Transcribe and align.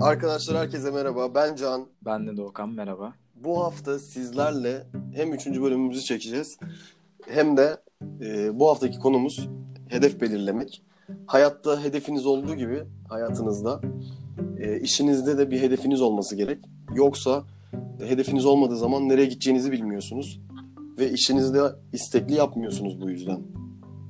Arkadaşlar 0.00 0.56
herkese 0.56 0.90
merhaba. 0.90 1.34
Ben 1.34 1.56
Can. 1.56 1.86
Ben 2.04 2.26
de 2.26 2.36
Doğukan 2.36 2.68
merhaba. 2.68 3.12
Bu 3.34 3.64
hafta 3.64 3.98
sizlerle 3.98 4.86
hem 5.14 5.32
3. 5.34 5.46
bölümümüzü 5.46 6.02
çekeceğiz 6.02 6.58
hem 7.26 7.56
de 7.56 7.76
e, 8.20 8.58
bu 8.58 8.68
haftaki 8.68 8.98
konumuz 8.98 9.48
hedef 9.88 10.20
belirlemek. 10.20 10.82
Hayatta 11.26 11.82
hedefiniz 11.82 12.26
olduğu 12.26 12.54
gibi 12.54 12.82
hayatınızda 13.08 13.80
e, 14.58 14.80
işinizde 14.80 15.38
de 15.38 15.50
bir 15.50 15.60
hedefiniz 15.60 16.00
olması 16.00 16.36
gerek. 16.36 16.64
Yoksa 16.94 17.44
e, 18.00 18.10
hedefiniz 18.10 18.46
olmadığı 18.46 18.76
zaman 18.76 19.08
nereye 19.08 19.26
gideceğinizi 19.26 19.72
bilmiyorsunuz 19.72 20.40
ve 20.98 21.10
işinizde 21.10 21.62
istekli 21.92 22.34
yapmıyorsunuz 22.34 23.00
bu 23.00 23.10
yüzden. 23.10 23.57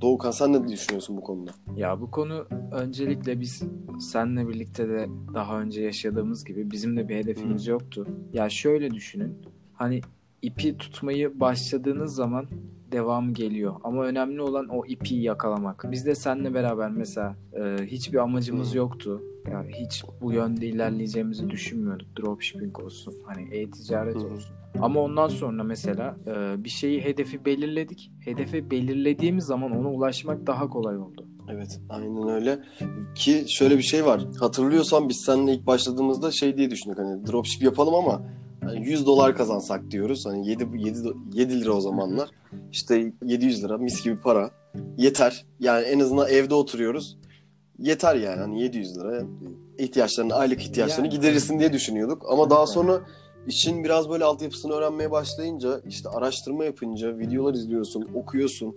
Doğukan 0.01 0.31
sen 0.31 0.53
ne 0.53 0.69
düşünüyorsun 0.69 1.17
bu 1.17 1.21
konuda? 1.21 1.51
Ya 1.77 2.01
bu 2.01 2.11
konu 2.11 2.47
öncelikle 2.73 3.41
biz 3.41 3.63
seninle 4.01 4.49
birlikte 4.49 4.89
de 4.89 5.09
daha 5.35 5.61
önce 5.61 5.83
yaşadığımız 5.83 6.45
gibi 6.45 6.71
bizim 6.71 6.97
de 6.97 7.09
bir 7.09 7.17
hedefimiz 7.17 7.67
Hı. 7.67 7.71
yoktu. 7.71 8.07
Ya 8.33 8.51
şöyle 8.51 8.91
düşünün. 8.91 9.39
Hani 9.73 10.01
ipi 10.43 10.77
tutmayı 10.77 11.41
başladığınız 11.41 12.15
zaman 12.15 12.47
devamı 12.93 13.33
geliyor. 13.33 13.75
Ama 13.85 14.05
önemli 14.05 14.43
olan 14.43 14.69
o 14.69 14.87
ipi 14.87 15.15
yakalamak. 15.15 15.85
Biz 15.91 16.07
de 16.07 16.15
seninle 16.15 16.55
beraber 16.55 16.91
mesela 16.91 17.37
e, 17.53 17.87
hiçbir 17.87 18.19
amacımız 18.19 18.73
Hı. 18.73 18.79
yoktu. 18.79 19.23
Ya 19.51 19.65
hiç 19.69 20.05
bu 20.21 20.33
yönde 20.33 20.67
ilerleyeceğimizi 20.67 21.51
düşünmüyorduk. 21.51 22.09
Dropshipping 22.19 22.79
olsun, 22.81 23.15
hani 23.27 23.55
e-ticaret 23.55 24.15
Hı. 24.15 24.27
olsun. 24.27 24.55
Ama 24.81 25.01
ondan 25.01 25.29
sonra 25.29 25.63
mesela 25.63 26.17
e, 26.27 26.65
bir 26.65 26.69
şeyi 26.69 27.05
hedefi 27.05 27.45
belirledik. 27.45 28.13
Hedefi 28.25 28.71
belirlediğimiz 28.71 29.45
zaman 29.45 29.73
ona 29.77 29.91
ulaşmak 29.91 30.47
daha 30.47 30.69
kolay 30.69 30.99
oldu. 30.99 31.27
Evet, 31.51 31.81
aynen 31.89 32.29
öyle. 32.29 32.59
Ki 33.15 33.45
şöyle 33.49 33.79
bir 33.79 33.83
şey 33.83 34.05
var. 34.05 34.25
Hatırlıyorsan 34.41 35.09
biz 35.09 35.17
seninle 35.27 35.53
ilk 35.55 35.67
başladığımızda 35.67 36.31
şey 36.31 36.57
diye 36.57 36.71
düşündük 36.71 36.99
hani 36.99 37.27
dropship 37.27 37.63
yapalım 37.63 37.95
ama 37.95 38.23
hani 38.69 38.87
100 38.87 39.07
dolar 39.07 39.37
kazansak 39.37 39.91
diyoruz. 39.91 40.27
Hani 40.27 40.49
7, 40.49 40.69
7, 40.77 40.99
7 41.33 41.61
lira 41.61 41.73
o 41.73 41.81
zamanlar. 41.81 42.31
İşte 42.73 43.13
700 43.25 43.65
lira 43.65 43.79
mis 43.79 44.05
gibi 44.05 44.17
para. 44.17 44.51
Yeter. 44.97 45.47
Yani 45.61 45.85
en 45.85 46.01
azından 46.01 46.29
evde 46.29 46.55
oturuyoruz. 46.55 47.19
Yeter 47.79 48.17
yani 48.17 48.41
hani 48.41 48.63
700 48.63 48.97
lira 48.97 49.23
ihtiyaçlarını, 49.79 50.35
aylık 50.35 50.63
ihtiyaçlarını 50.63 51.07
Yani. 51.07 51.17
giderirsin 51.17 51.59
diye 51.59 51.73
düşünüyorduk. 51.73 52.23
Ama 52.29 52.51
daha 52.51 52.67
sonra 52.67 53.01
işin 53.47 53.85
biraz 53.85 54.11
böyle 54.11 54.25
altyapısını 54.25 54.73
öğrenmeye 54.73 55.11
başlayınca 55.11 55.81
işte 55.89 56.09
araştırma 56.09 56.65
yapınca 56.65 57.19
videolar 57.19 57.55
izliyorsun, 57.55 58.09
okuyorsun. 58.15 58.75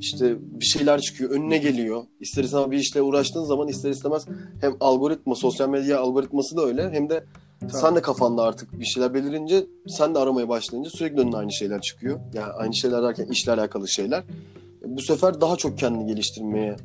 İşte 0.00 0.36
bir 0.40 0.64
şeyler 0.64 1.00
çıkıyor, 1.00 1.30
önüne 1.30 1.58
geliyor. 1.58 2.04
İster 2.20 2.44
istemez 2.44 2.70
bir 2.70 2.78
işle 2.78 3.02
uğraştığın 3.02 3.44
zaman 3.44 3.68
ister 3.68 3.90
istemez 3.90 4.26
hem 4.60 4.76
algoritma, 4.80 5.34
sosyal 5.34 5.68
medya 5.68 6.00
algoritması 6.00 6.56
da 6.56 6.62
öyle 6.66 6.90
hem 6.90 7.10
de 7.10 7.24
sen 7.68 7.96
de 7.96 8.02
kafanda 8.02 8.42
artık 8.42 8.80
bir 8.80 8.84
şeyler 8.84 9.14
belirince 9.14 9.66
sen 9.88 10.14
de 10.14 10.18
aramaya 10.18 10.48
başlayınca 10.48 10.90
sürekli 10.90 11.20
önüne 11.20 11.36
aynı 11.36 11.52
şeyler 11.52 11.80
çıkıyor. 11.80 12.20
Yani 12.32 12.52
aynı 12.52 12.74
şeyler 12.74 13.02
derken 13.02 13.26
işle 13.26 13.52
alakalı 13.52 13.88
şeyler. 13.88 14.24
Bu 14.84 15.02
sefer 15.02 15.40
daha 15.40 15.56
çok 15.56 15.78
kendini 15.78 16.06
geliştirmeye 16.06 16.76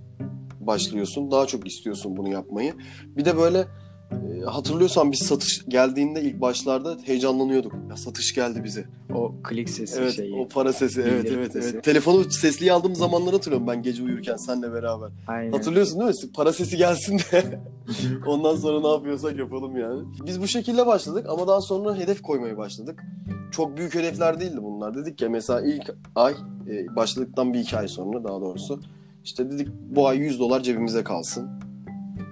başlıyorsun. 0.59 1.31
Daha 1.31 1.45
çok 1.45 1.67
istiyorsun 1.67 2.17
bunu 2.17 2.29
yapmayı. 2.29 2.73
Bir 3.17 3.25
de 3.25 3.37
böyle 3.37 3.67
e, 4.11 4.41
hatırlıyorsan 4.45 5.11
biz 5.11 5.19
satış 5.19 5.65
geldiğinde 5.67 6.21
ilk 6.21 6.41
başlarda 6.41 6.97
heyecanlanıyorduk. 7.03 7.73
Ya 7.89 7.97
satış 7.97 8.35
geldi 8.35 8.63
bize. 8.63 8.85
O 9.15 9.33
klik 9.43 9.69
sesi 9.69 9.99
Evet 10.01 10.13
şeyi. 10.15 10.35
o 10.35 10.47
para 10.47 10.73
sesi 10.73 11.01
evet 11.01 11.23
bildirim 11.23 11.39
evet 11.39 11.51
sesi. 11.53 11.69
evet. 11.73 11.83
Telefonu 11.83 12.31
sesli 12.31 12.71
aldığım 12.71 12.95
zamanları 12.95 13.35
hatırlıyorum 13.35 13.67
ben 13.67 13.81
gece 13.83 14.03
uyurken 14.03 14.35
seninle 14.35 14.73
beraber. 14.73 15.09
Aynen. 15.27 15.51
Hatırlıyorsun 15.51 15.99
değil 15.99 16.09
mi? 16.09 16.31
Para 16.35 16.53
sesi 16.53 16.77
gelsin 16.77 17.19
de 17.19 17.59
ondan 18.27 18.55
sonra 18.55 18.81
ne 18.81 18.87
yapıyorsak 18.87 19.37
yapalım 19.37 19.77
yani. 19.77 20.01
Biz 20.25 20.41
bu 20.41 20.47
şekilde 20.47 20.87
başladık 20.87 21.25
ama 21.29 21.47
daha 21.47 21.61
sonra 21.61 21.95
hedef 21.95 22.21
koymaya 22.21 22.57
başladık. 22.57 23.03
Çok 23.51 23.77
büyük 23.77 23.95
hedefler 23.95 24.39
değildi 24.39 24.57
bunlar. 24.61 24.95
Dedik 24.97 25.21
ya 25.21 25.29
mesela 25.29 25.61
ilk 25.61 25.95
ay 26.15 26.33
e, 26.69 26.95
başladıktan 26.95 27.53
bir 27.53 27.59
iki 27.59 27.77
ay 27.77 27.87
sonra 27.87 28.23
daha 28.23 28.41
doğrusu 28.41 28.79
işte 29.23 29.51
dedik 29.51 29.67
bu 29.89 30.07
ay 30.07 30.17
100 30.17 30.39
dolar 30.39 30.61
cebimize 30.63 31.03
kalsın. 31.03 31.49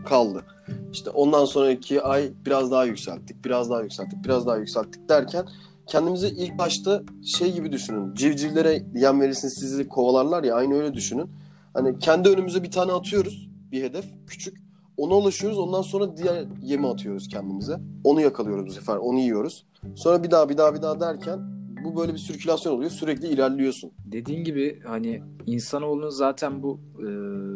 Kaldı. 0.05 0.43
İşte 0.91 1.09
ondan 1.09 1.45
sonraki 1.45 2.01
ay 2.01 2.31
biraz 2.45 2.71
daha 2.71 2.85
yükselttik, 2.85 3.45
biraz 3.45 3.69
daha 3.69 3.81
yükselttik, 3.81 4.25
biraz 4.25 4.47
daha 4.47 4.57
yükselttik 4.57 5.09
derken 5.09 5.45
kendimizi 5.87 6.27
ilk 6.27 6.57
başta 6.57 7.03
şey 7.25 7.53
gibi 7.53 7.71
düşünün. 7.71 8.13
Civcivlere 8.13 8.83
yem 8.95 9.21
verirsiniz 9.21 9.53
sizi 9.53 9.87
kovalarlar 9.87 10.43
ya 10.43 10.55
aynı 10.55 10.75
öyle 10.75 10.93
düşünün. 10.93 11.29
Hani 11.73 11.99
kendi 11.99 12.29
önümüze 12.29 12.63
bir 12.63 12.71
tane 12.71 12.91
atıyoruz 12.91 13.49
bir 13.71 13.83
hedef 13.83 14.05
küçük. 14.27 14.57
Ona 14.97 15.13
ulaşıyoruz 15.13 15.59
ondan 15.59 15.81
sonra 15.81 16.17
diğer 16.17 16.45
yemi 16.61 16.87
atıyoruz 16.87 17.27
kendimize. 17.27 17.79
Onu 18.03 18.21
yakalıyoruz 18.21 18.65
bu 18.65 18.71
sefer 18.71 18.95
onu 18.95 19.19
yiyoruz. 19.19 19.65
Sonra 19.95 20.23
bir 20.23 20.31
daha 20.31 20.49
bir 20.49 20.57
daha 20.57 20.75
bir 20.75 20.81
daha 20.81 20.99
derken 20.99 21.39
bu 21.83 21.95
böyle 21.95 22.13
bir 22.13 22.17
sirkülasyon 22.17 22.73
oluyor. 22.73 22.91
Sürekli 22.91 23.27
ilerliyorsun. 23.27 23.91
Dediğin 24.05 24.43
gibi 24.43 24.79
hani 24.85 25.23
insanoğlunun 25.45 26.09
zaten 26.09 26.63
bu 26.63 26.79
e, 26.99 27.05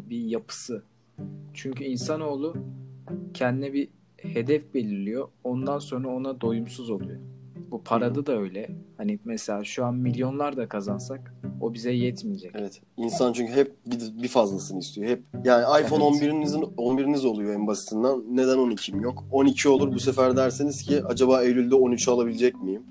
bir 0.10 0.26
yapısı. 0.26 0.84
Çünkü 1.54 1.84
insanoğlu 1.84 2.56
kendine 3.34 3.74
bir 3.74 3.90
hedef 4.18 4.74
belirliyor. 4.74 5.28
Ondan 5.44 5.80
sonra 5.80 6.08
ona 6.08 6.42
doyumsuz 6.42 6.90
oluyor. 6.90 7.20
Bu 7.72 7.84
parada 7.84 8.26
da 8.26 8.40
öyle. 8.40 8.70
Hani 8.98 9.20
mesela 9.26 9.64
şu 9.64 9.86
an 9.86 9.96
milyonlar 9.96 10.58
da 10.58 10.68
kazansak 10.70 11.36
o 11.62 11.74
bize 11.74 11.92
yetmeyecek. 11.92 12.52
Evet. 12.56 12.82
İnsan 12.98 13.34
çünkü 13.34 13.54
hep 13.54 13.76
bir, 13.86 14.24
bir 14.24 14.28
fazlasını 14.28 14.80
istiyor. 14.80 15.10
Hep 15.10 15.24
yani 15.44 15.84
iPhone 15.84 16.04
Evet. 16.04 16.24
11'inizin 16.24 16.76
11'iniz 16.76 17.28
oluyor 17.28 17.54
en 17.54 17.68
basitinden. 17.68 18.24
Neden 18.30 18.58
12'm 18.58 19.04
yok? 19.04 19.24
12 19.32 19.70
olur 19.70 19.94
bu 19.94 20.00
sefer 20.00 20.38
derseniz 20.38 20.82
ki 20.82 21.04
acaba 21.06 21.44
Eylül'de 21.44 21.76
13'ü 21.76 22.12
alabilecek 22.12 22.64
miyim? 22.64 22.84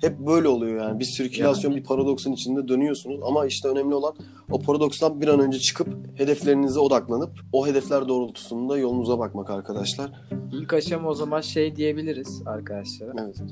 Hep 0.00 0.18
böyle 0.18 0.48
oluyor 0.48 0.82
yani. 0.82 0.98
Bir 0.98 1.04
sirkülasyon, 1.04 1.76
bir 1.76 1.84
paradoksun 1.84 2.32
içinde 2.32 2.68
dönüyorsunuz. 2.68 3.20
Ama 3.22 3.46
işte 3.46 3.68
önemli 3.68 3.94
olan 3.94 4.14
o 4.50 4.60
paradokstan 4.60 5.20
bir 5.20 5.28
an 5.28 5.40
önce 5.40 5.58
çıkıp 5.58 5.88
hedeflerinize 6.14 6.78
odaklanıp 6.78 7.30
o 7.52 7.66
hedefler 7.66 8.08
doğrultusunda 8.08 8.78
yolunuza 8.78 9.18
bakmak 9.18 9.50
arkadaşlar. 9.50 10.10
İlk 10.52 10.72
aşama 10.72 11.08
o 11.08 11.14
zaman 11.14 11.40
şey 11.40 11.76
diyebiliriz 11.76 12.42
arkadaşlar. 12.46 13.08
Evet. 13.20 13.42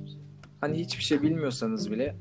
Hani 0.60 0.78
hiçbir 0.78 1.02
şey 1.02 1.22
bilmiyorsanız 1.22 1.90
bile 1.90 2.16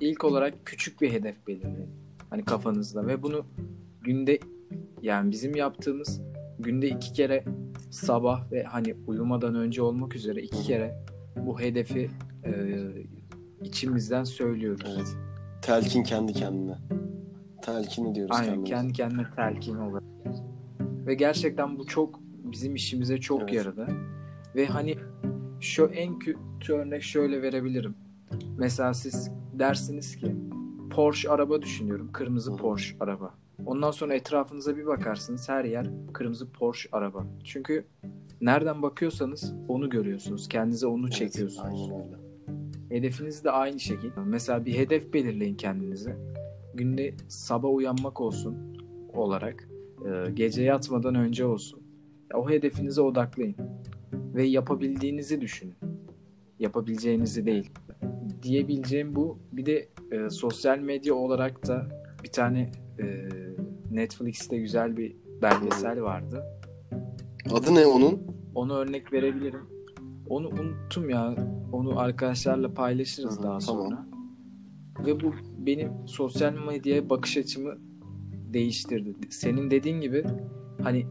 ilk 0.00 0.24
olarak 0.24 0.54
küçük 0.64 1.00
bir 1.00 1.12
hedef 1.12 1.46
belirleyin. 1.46 1.90
Hani 2.30 2.44
kafanızda 2.44 3.06
ve 3.06 3.22
bunu 3.22 3.44
günde 4.00 4.38
yani 5.02 5.30
bizim 5.30 5.56
yaptığımız 5.56 6.20
günde 6.58 6.88
iki 6.88 7.12
kere 7.12 7.44
sabah 7.90 8.52
ve 8.52 8.62
hani 8.62 8.94
uyumadan 9.06 9.54
önce 9.54 9.82
olmak 9.82 10.16
üzere 10.16 10.42
iki 10.42 10.62
kere 10.62 11.04
bu 11.46 11.60
hedefi 11.60 12.10
e, 12.44 12.52
içimizden 13.62 14.24
söylüyoruz. 14.24 14.94
Evet. 14.96 15.16
Telkin 15.62 16.02
kendi 16.02 16.32
kendine. 16.32 16.78
Telkini 17.62 18.14
diyoruz 18.14 18.36
Aynen 18.36 18.64
kendimize. 18.64 18.74
kendi 18.74 18.92
kendine 18.92 19.26
telkin 19.36 19.76
olarak. 19.76 20.02
Ve 20.80 21.14
gerçekten 21.14 21.78
bu 21.78 21.86
çok 21.86 22.20
bizim 22.22 22.74
işimize 22.74 23.18
çok 23.18 23.40
Evet. 23.42 23.52
yaradı. 23.52 23.86
Ve 24.56 24.66
hani 24.66 24.96
şu 25.60 25.84
en 25.86 26.18
kötü 26.18 26.72
örnek 26.72 27.02
şöyle 27.02 27.42
verebilirim. 27.42 27.94
Mesela 28.58 28.94
siz 28.94 29.30
dersiniz 29.52 30.16
ki 30.16 30.36
Porsche 30.90 31.30
araba 31.30 31.62
düşünüyorum. 31.62 32.10
Kırmızı 32.12 32.52
Hı. 32.52 32.56
Porsche 32.56 32.96
araba. 33.00 33.34
Ondan 33.66 33.90
sonra 33.90 34.14
etrafınıza 34.14 34.76
bir 34.76 34.86
bakarsınız 34.86 35.48
her 35.48 35.64
yer 35.64 35.90
kırmızı 36.12 36.52
Porsche 36.52 36.88
araba. 36.92 37.26
Çünkü 37.44 37.84
nereden 38.40 38.82
bakıyorsanız 38.82 39.54
onu 39.68 39.90
görüyorsunuz. 39.90 40.48
Kendinize 40.48 40.86
onu 40.86 41.02
Evet, 41.04 41.12
çekiyorsunuz. 41.12 41.90
Aynen 41.90 42.04
öyle. 42.06 42.27
Hedefiniz 42.88 43.44
de 43.44 43.50
aynı 43.50 43.80
şekilde. 43.80 44.20
Mesela 44.26 44.64
bir 44.64 44.74
hedef 44.78 45.12
belirleyin 45.14 45.54
kendinize. 45.54 46.16
Günde 46.74 47.14
sabah 47.28 47.70
uyanmak 47.74 48.20
olsun 48.20 48.56
olarak. 49.14 49.68
e, 50.06 50.30
Gece 50.30 50.62
yatmadan 50.62 51.14
önce 51.14 51.46
olsun. 51.46 51.80
O 52.34 52.50
hedefinize 52.50 53.00
odaklayın. 53.00 53.56
Ve 54.12 54.42
yapabildiğinizi 54.44 55.40
düşünün. 55.40 55.74
Yapabileceğinizi 56.58 57.46
değil. 57.46 57.70
Diyebileceğim 58.42 59.16
bu. 59.16 59.38
Bir 59.52 59.66
de 59.66 59.88
e, 60.12 60.30
sosyal 60.30 60.78
medya 60.78 61.14
olarak 61.14 61.66
da 61.68 61.88
bir 62.24 62.28
tane 62.28 62.70
e, 62.98 63.28
Netflix'te 63.90 64.58
güzel 64.58 64.96
bir 64.96 65.16
belgesel 65.42 66.02
vardı. 66.02 66.44
Adı 67.52 67.74
ne 67.74 67.86
onun? 67.86 68.22
Onu 68.54 68.76
örnek 68.76 69.12
verebilirim. 69.12 69.77
Onu 70.28 70.48
unuttum 70.48 71.10
ya. 71.10 71.34
Onu 71.72 71.98
arkadaşlarla 71.98 72.74
paylaşırız 72.74 73.38
Hı 73.38 73.42
daha 73.42 73.58
tamam. 73.58 73.86
sonra. 73.86 74.06
Ve 75.06 75.20
bu 75.20 75.32
benim 75.58 75.92
sosyal 76.06 76.52
medyaya 76.52 77.10
bakış 77.10 77.36
açımı 77.36 77.74
değiştirdi. 78.52 79.14
Senin 79.30 79.70
dediğin 79.70 80.00
gibi 80.00 80.24
hani 80.82 81.06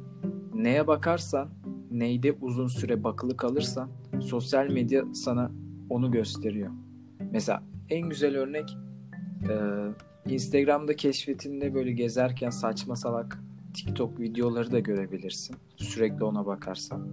neye 0.53 0.87
bakarsan, 0.87 1.49
neyde 1.91 2.31
uzun 2.41 2.67
süre 2.67 3.03
bakılı 3.03 3.37
kalırsan 3.37 3.89
sosyal 4.21 4.71
medya 4.71 5.03
sana 5.13 5.51
onu 5.89 6.11
gösteriyor. 6.11 6.71
Mesela 7.31 7.63
en 7.89 8.09
güzel 8.09 8.37
örnek 8.37 8.77
e, 9.49 9.53
Instagram'da 10.33 10.95
keşfetinde 10.95 11.73
böyle 11.73 11.91
gezerken 11.91 12.49
saçma 12.49 12.95
salak 12.95 13.39
TikTok 13.73 14.19
videoları 14.19 14.71
da 14.71 14.79
görebilirsin. 14.79 15.55
Sürekli 15.75 16.23
ona 16.23 16.45
bakarsan. 16.45 17.07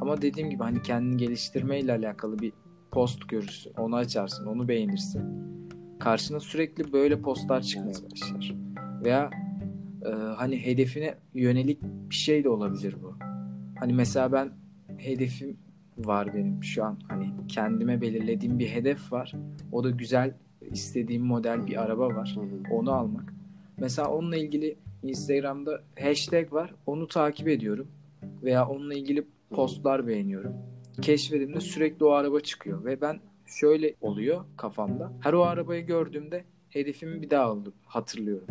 Ama 0.00 0.22
dediğim 0.22 0.50
gibi 0.50 0.62
hani 0.62 0.82
kendini 0.82 1.16
geliştirmeyle 1.16 1.92
alakalı 1.92 2.38
bir 2.38 2.52
post 2.90 3.28
görürsün. 3.28 3.72
Onu 3.78 3.96
açarsın, 3.96 4.46
onu 4.46 4.68
beğenirsin. 4.68 5.22
Karşına 5.98 6.40
sürekli 6.40 6.92
böyle 6.92 7.20
postlar 7.20 7.62
çıkmaya 7.62 7.94
başlar. 8.10 8.54
Veya 9.04 9.30
e, 10.06 10.08
hani 10.10 10.66
hedefine 10.66 11.14
yönelik 11.34 11.82
bir 11.82 12.14
şey 12.14 12.44
de 12.44 12.48
olabilir 12.48 12.96
bu. 13.02 13.14
Hani 13.80 13.92
mesela 13.92 14.32
ben 14.32 14.50
hedefim 14.96 15.56
var 15.98 16.34
benim 16.34 16.64
şu 16.64 16.84
an. 16.84 16.98
Hani 17.08 17.30
kendime 17.48 18.00
belirlediğim 18.00 18.58
bir 18.58 18.68
hedef 18.68 19.12
var. 19.12 19.32
O 19.72 19.84
da 19.84 19.90
güzel 19.90 20.34
istediğim 20.70 21.22
model 21.22 21.66
bir 21.66 21.82
araba 21.82 22.08
var. 22.08 22.36
Onu 22.70 22.92
almak. 22.92 23.34
Mesela 23.78 24.08
onunla 24.08 24.36
ilgili 24.36 24.76
Instagram'da 25.02 25.82
hashtag 26.00 26.52
var. 26.52 26.74
Onu 26.86 27.08
takip 27.08 27.48
ediyorum. 27.48 27.88
Veya 28.42 28.68
onunla 28.68 28.94
ilgili 28.94 29.26
postlar 29.50 30.06
beğeniyorum. 30.06 30.52
Keşfedimde 31.02 31.60
sürekli 31.60 32.04
o 32.04 32.10
araba 32.10 32.40
çıkıyor. 32.40 32.84
Ve 32.84 33.00
ben 33.00 33.20
şöyle 33.46 33.94
oluyor 34.00 34.44
kafamda. 34.56 35.12
Her 35.20 35.32
o 35.32 35.42
arabayı 35.42 35.86
gördüğümde 35.86 36.44
hedefimi 36.68 37.22
bir 37.22 37.30
daha 37.30 37.56
hatırlıyorum. 37.84 38.48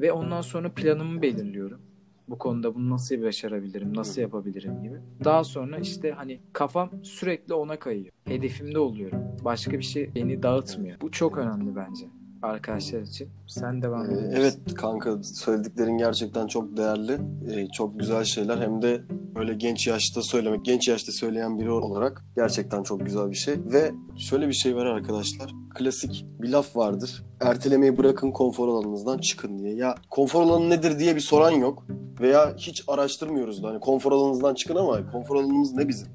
Ve 0.00 0.12
ondan 0.12 0.40
sonra 0.40 0.72
planımı 0.72 1.22
belirliyorum. 1.22 1.80
Bu 2.28 2.38
konuda 2.38 2.74
bunu 2.74 2.90
nasıl 2.90 3.22
başarabilirim, 3.22 3.94
nasıl 3.94 4.20
yapabilirim 4.20 4.82
gibi. 4.82 4.96
Daha 5.24 5.44
sonra 5.44 5.78
işte 5.78 6.10
hani 6.10 6.40
kafam 6.52 6.90
sürekli 7.02 7.54
ona 7.54 7.78
kayıyor. 7.78 8.12
Hedefimde 8.24 8.78
oluyorum. 8.78 9.18
Başka 9.44 9.78
bir 9.78 9.84
şey 9.84 10.14
beni 10.14 10.42
dağıtmıyor. 10.42 11.00
Bu 11.00 11.10
çok 11.10 11.38
önemli 11.38 11.76
bence 11.76 12.06
arkadaşlar 12.42 13.00
için. 13.00 13.28
Sen 13.46 13.82
devam 13.82 14.04
Ee, 14.04 14.14
edebilirsin. 14.14 14.36
Evet 14.36 14.74
kanka 14.74 15.22
söylediklerin 15.22 15.98
gerçekten 15.98 16.46
çok 16.46 16.76
değerli. 16.76 17.12
Ee, 17.50 17.66
çok 17.68 18.00
güzel 18.00 18.24
şeyler. 18.24 18.58
Hem 18.58 18.82
de 18.82 19.00
böyle 19.34 19.54
genç 19.54 19.86
yaşta 19.86 20.22
söylemek, 20.22 20.64
genç 20.64 20.88
yaşta 20.88 21.12
söyleyen 21.12 21.58
biri 21.58 21.70
olarak 21.70 22.24
gerçekten 22.36 22.82
çok 22.82 23.06
güzel 23.06 23.30
bir 23.30 23.36
şey. 23.36 23.54
Ve 23.72 23.92
şöyle 24.16 24.48
bir 24.48 24.52
şey 24.52 24.76
var 24.76 24.86
arkadaşlar. 24.86 25.54
Klasik 25.74 26.26
bir 26.40 26.48
laf 26.48 26.76
vardır. 26.76 27.22
Ertelemeyi 27.40 27.98
bırakın 27.98 28.30
konfor 28.30 28.68
alanınızdan 28.68 29.18
çıkın 29.18 29.58
diye. 29.58 29.74
Ya 29.74 29.94
konfor 30.10 30.42
alanı 30.42 30.70
nedir 30.70 30.98
diye 30.98 31.16
bir 31.16 31.20
soran 31.20 31.50
yok. 31.50 31.86
Veya 32.20 32.54
hiç 32.56 32.84
araştırmıyoruz 32.88 33.62
da 33.62 33.68
hani 33.68 33.80
konfor 33.80 34.12
alanınızdan 34.12 34.54
çıkın 34.54 34.76
ama 34.76 35.10
konfor 35.12 35.36
alanımız 35.36 35.72
ne 35.72 35.88
bizim? 35.88 36.08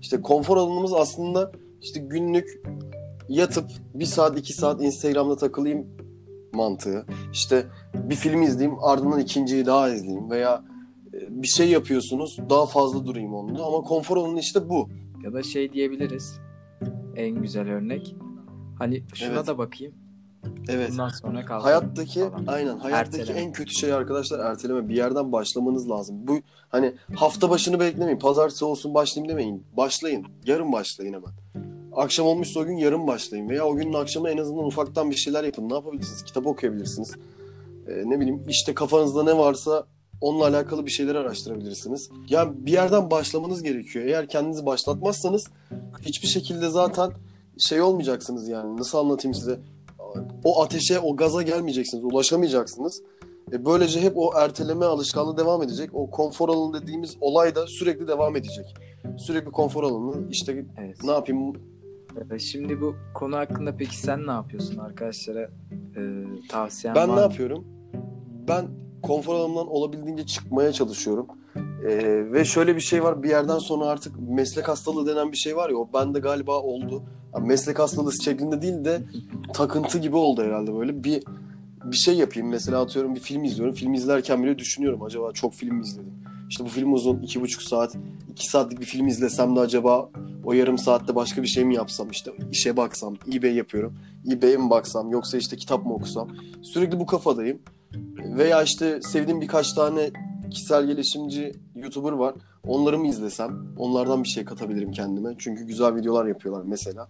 İşte 0.00 0.22
konfor 0.22 0.56
alanımız 0.56 0.92
aslında 0.92 1.52
işte 1.82 2.00
günlük 2.00 2.62
yatıp 3.28 3.70
bir 3.94 4.04
saat 4.04 4.38
iki 4.38 4.52
saat 4.52 4.82
Instagram'da 4.82 5.36
takılayım 5.36 5.86
mantığı. 6.52 7.06
İşte 7.32 7.66
bir 7.94 8.14
film 8.14 8.42
izleyeyim 8.42 8.78
ardından 8.84 9.20
ikinciyi 9.20 9.66
daha 9.66 9.90
izleyeyim 9.90 10.30
veya 10.30 10.64
e, 11.14 11.42
bir 11.42 11.46
şey 11.48 11.68
yapıyorsunuz 11.70 12.38
daha 12.50 12.66
fazla 12.66 13.06
durayım 13.06 13.34
onda 13.34 13.64
ama 13.64 13.80
konfor 13.80 14.16
alanı 14.16 14.40
işte 14.40 14.68
bu. 14.68 14.88
Ya 15.24 15.32
da 15.32 15.42
şey 15.42 15.72
diyebiliriz. 15.72 16.38
En 17.16 17.42
güzel 17.42 17.68
örnek. 17.68 18.16
Hani 18.78 19.02
şuna 19.14 19.34
Evet. 19.34 19.46
da 19.46 19.58
bakayım. 19.58 19.94
Evet. 20.68 20.90
Bundan 20.90 21.08
sonra 21.08 21.40
kalkalım 21.40 21.62
Hayattaki 21.62 22.20
falan. 22.20 22.44
aynen 22.46 22.78
hayattaki 22.78 23.20
Erteleme. 23.20 23.40
en 23.40 23.52
kötü 23.52 23.74
şey 23.74 23.92
arkadaşlar 23.92 24.38
erteleme. 24.38 24.88
Bir 24.88 24.96
yerden 24.96 25.32
başlamanız 25.32 25.90
lazım. 25.90 26.16
Bu 26.28 26.38
hani 26.68 26.92
hafta 27.16 27.50
başını 27.50 27.80
beklemeyin. 27.80 28.18
Pazartesi 28.18 28.64
olsun 28.64 28.94
başlayayım 28.94 29.32
demeyin. 29.32 29.66
Başlayın. 29.76 30.26
Yarın 30.46 30.72
başlayın 30.72 31.12
hemen. 31.12 31.30
Akşam 31.96 32.26
olmuşsa 32.26 32.60
o 32.60 32.64
gün 32.64 32.76
yarın 32.76 33.06
başlayın 33.06 33.48
veya 33.48 33.66
o 33.66 33.76
günün 33.76 33.92
akşamı 33.92 34.30
en 34.30 34.38
azından 34.38 34.64
ufaktan 34.64 35.10
bir 35.10 35.14
şeyler 35.16 35.44
yapın. 35.44 35.68
Ne 35.68 35.74
yapabilirsiniz? 35.74 36.24
Kitap 36.24 36.46
okuyabilirsiniz. 36.46 37.14
Ee, 37.88 38.10
ne 38.10 38.20
bileyim 38.20 38.42
işte 38.48 38.74
kafanızda 38.74 39.22
ne 39.22 39.38
varsa 39.38 39.86
onunla 40.20 40.46
alakalı 40.46 40.86
bir 40.86 40.90
şeyler 40.90 41.14
araştırabilirsiniz. 41.14 42.10
Yani 42.28 42.66
bir 42.66 42.72
yerden 42.72 43.10
başlamanız 43.10 43.62
gerekiyor. 43.62 44.04
Eğer 44.04 44.28
kendinizi 44.28 44.66
başlatmazsanız 44.66 45.46
hiçbir 46.02 46.28
şekilde 46.28 46.68
zaten 46.68 47.10
şey 47.58 47.82
olmayacaksınız 47.82 48.48
yani. 48.48 48.76
Nasıl 48.76 48.98
anlatayım 48.98 49.34
size? 49.34 49.60
O 50.44 50.62
ateşe, 50.62 51.00
o 51.00 51.16
gaza 51.16 51.42
gelmeyeceksiniz. 51.42 52.04
Ulaşamayacaksınız. 52.04 53.02
E 53.52 53.64
böylece 53.64 54.00
hep 54.00 54.12
o 54.16 54.30
erteleme 54.36 54.84
alışkanlığı 54.84 55.36
devam 55.36 55.62
edecek. 55.62 55.90
O 55.92 56.10
konfor 56.10 56.48
alanı 56.48 56.82
dediğimiz 56.82 57.16
olay 57.20 57.54
da 57.54 57.66
sürekli 57.66 58.08
devam 58.08 58.36
edecek. 58.36 58.74
Sürekli 59.18 59.50
konfor 59.50 59.84
alanı. 59.84 60.30
İşte 60.30 60.64
Evet. 60.78 61.04
ne 61.04 61.10
yapayım? 61.10 61.54
Ee, 62.30 62.38
Şimdi 62.38 62.80
bu 62.80 62.94
konu 63.14 63.36
hakkında 63.36 63.76
peki 63.76 63.96
sen 63.98 64.26
ne 64.26 64.30
yapıyorsun 64.30 64.78
arkadaşlara 64.78 65.40
e, 65.96 66.00
tavsiyen 66.48 66.94
Ben 66.96 67.08
var 67.08 67.08
ne 67.08 67.14
mı? 67.14 67.20
yapıyorum? 67.20 67.64
Ben 68.48 68.66
konfor 69.02 69.34
alanımdan 69.34 69.66
olabildiğince 69.68 70.26
çıkmaya 70.26 70.72
çalışıyorum. 70.72 71.26
Ee, 71.88 72.32
ve 72.32 72.44
şöyle 72.44 72.76
bir 72.76 72.80
şey 72.80 73.02
var. 73.04 73.22
Bir 73.22 73.28
yerden 73.28 73.58
sonra 73.58 73.84
artık 73.86 74.14
meslek 74.28 74.68
hastalığı 74.68 75.06
denen 75.06 75.32
bir 75.32 75.36
şey 75.36 75.56
var 75.56 75.70
ya. 75.70 75.76
O 75.76 75.88
bende 75.94 76.18
galiba 76.20 76.58
oldu. 76.60 77.02
Yani 77.34 77.46
meslek 77.46 77.78
hastalığı 77.78 78.22
şeklinde 78.22 78.62
değil 78.62 78.84
de 78.84 79.02
takıntı 79.54 79.98
gibi 79.98 80.16
oldu 80.16 80.42
herhalde 80.42 80.74
böyle. 80.74 81.04
Bir 81.04 81.22
bir 81.84 81.96
şey 81.96 82.14
yapayım. 82.16 82.48
Mesela 82.48 82.80
atıyorum 82.82 83.14
bir 83.14 83.20
film 83.20 83.44
izliyorum. 83.44 83.74
Film 83.74 83.94
izlerken 83.94 84.42
bile 84.42 84.58
düşünüyorum. 84.58 85.02
Acaba 85.02 85.32
çok 85.32 85.54
film 85.54 85.74
mi 85.76 85.82
izledim? 85.82 86.12
İşte 86.50 86.64
bu 86.64 86.68
film 86.68 86.92
uzun. 86.92 87.18
iki 87.22 87.40
buçuk 87.40 87.62
saat. 87.62 87.96
iki 88.30 88.50
saatlik 88.50 88.80
bir 88.80 88.84
film 88.86 89.06
izlesem 89.06 89.56
de 89.56 89.60
acaba 89.60 90.10
o 90.44 90.52
yarım 90.52 90.78
saatte 90.78 91.14
başka 91.14 91.42
bir 91.42 91.48
şey 91.48 91.64
mi 91.64 91.74
yapsam? 91.74 92.10
işte 92.10 92.32
işe 92.52 92.76
baksam. 92.76 93.14
eBay 93.34 93.54
yapıyorum. 93.54 93.98
eBay'e 94.32 94.56
mi 94.56 94.70
baksam? 94.70 95.10
Yoksa 95.10 95.38
işte 95.38 95.56
kitap 95.56 95.86
mı 95.86 95.94
okusam? 95.94 96.28
Sürekli 96.62 97.00
bu 97.00 97.06
kafadayım. 97.06 97.58
Veya 98.18 98.62
işte 98.62 99.00
sevdiğim 99.02 99.40
birkaç 99.40 99.72
tane 99.72 100.10
kişisel 100.50 100.86
gelişimci 100.86 101.52
YouTuber 101.74 102.12
var. 102.12 102.34
Onları 102.66 102.98
mı 102.98 103.06
izlesem? 103.06 103.66
Onlardan 103.78 104.22
bir 104.22 104.28
şey 104.28 104.44
katabilirim 104.44 104.92
kendime. 104.92 105.34
Çünkü 105.38 105.64
güzel 105.64 105.94
videolar 105.94 106.26
yapıyorlar 106.26 106.62
mesela. 106.66 107.08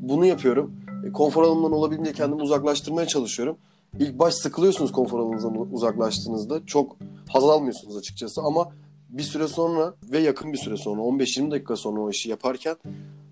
Bunu 0.00 0.26
yapıyorum. 0.26 0.74
E, 1.06 1.12
Konfor 1.12 1.42
alanımdan 1.42 1.72
olabildiğince 1.72 2.12
kendimi 2.12 2.42
uzaklaştırmaya 2.42 3.06
çalışıyorum. 3.06 3.56
İlk 3.98 4.18
baş 4.18 4.34
sıkılıyorsunuz 4.34 4.92
konfor 4.92 5.18
alanınızdan 5.18 5.72
uzaklaştığınızda. 5.72 6.66
Çok 6.66 6.96
haz 7.28 7.44
almıyorsunuz 7.44 7.96
açıkçası 7.96 8.40
ama 8.40 8.68
bir 9.14 9.22
süre 9.22 9.48
sonra 9.48 9.94
ve 10.10 10.18
yakın 10.18 10.52
bir 10.52 10.58
süre 10.58 10.76
sonra 10.76 11.00
15-20 11.00 11.50
dakika 11.50 11.76
sonra 11.76 12.00
o 12.00 12.10
işi 12.10 12.30
yaparken 12.30 12.76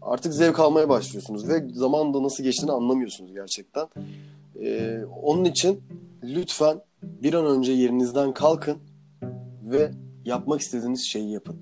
artık 0.03 0.35
zevk 0.35 0.61
almaya 0.61 0.89
başlıyorsunuz 0.89 1.49
ve 1.49 1.69
zaman 1.75 2.15
da 2.15 2.23
nasıl 2.23 2.45
geçtiğini 2.45 2.73
anlamıyorsunuz 2.73 3.33
gerçekten. 3.33 3.89
Ee, 4.61 5.01
onun 5.23 5.45
için 5.45 5.81
lütfen 6.23 6.81
bir 7.03 7.35
an 7.35 7.47
önce 7.47 7.73
yerinizden 7.73 8.35
kalkın 8.35 8.79
ve 9.63 9.91
yapmak 10.25 10.61
istediğiniz 10.61 11.01
şeyi 11.01 11.33
yapın. 11.33 11.57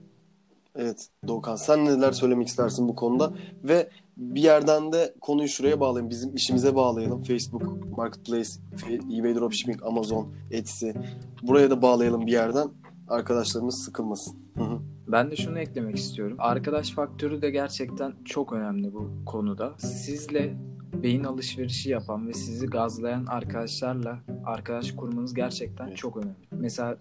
Evet 0.77 1.09
Doğukan 1.29 1.57
sen 1.57 1.85
neler 1.85 2.13
söylemek 2.13 2.49
istersin 2.49 2.89
bu 2.89 2.95
konuda 2.95 3.33
ve 3.65 3.91
bir 4.17 4.43
yerden 4.43 4.93
de 4.93 5.15
konuyu 5.21 5.49
şuraya 5.49 5.81
bağlayalım. 5.81 6.11
Bizim 6.11 6.35
işimize 6.35 6.75
bağlayalım. 6.75 7.23
Facebook, 7.23 7.97
Marketplace, 7.97 8.51
eBay 9.13 9.35
Dropshipping, 9.35 9.83
Amazon, 9.83 10.35
Etsy. 10.51 10.91
Buraya 11.43 11.71
da 11.71 11.83
bağlayalım 11.83 12.27
bir 12.27 12.33
yerden. 12.33 12.69
Arkadaşlarımız 13.11 13.83
sıkılmasın. 13.85 14.39
Hı 14.57 14.65
hı. 14.65 14.79
Ben 15.09 15.31
de 15.31 15.37
şunu 15.37 15.59
eklemek 15.59 15.97
istiyorum. 15.97 16.37
Arkadaş 16.41 16.91
faktörü 16.91 17.43
de 17.43 17.51
gerçekten 17.51 18.15
çok 18.25 18.53
önemli 18.53 18.95
bu 18.95 19.11
konuda. 19.27 19.75
Sizle 19.79 20.55
beyin 21.03 21.25
alışverişi 21.25 21.91
yapan 21.91 22.29
ve 22.29 22.33
sizi 22.33 22.67
gazlayan 22.67 23.27
arkadaşlarla 23.27 24.19
arkadaş 24.45 24.93
kurmanız 24.93 25.35
gerçekten 25.35 25.87
Evet. 25.87 25.97
çok 25.97 26.17
önemli. 26.17 26.35
Mesela 26.53 26.97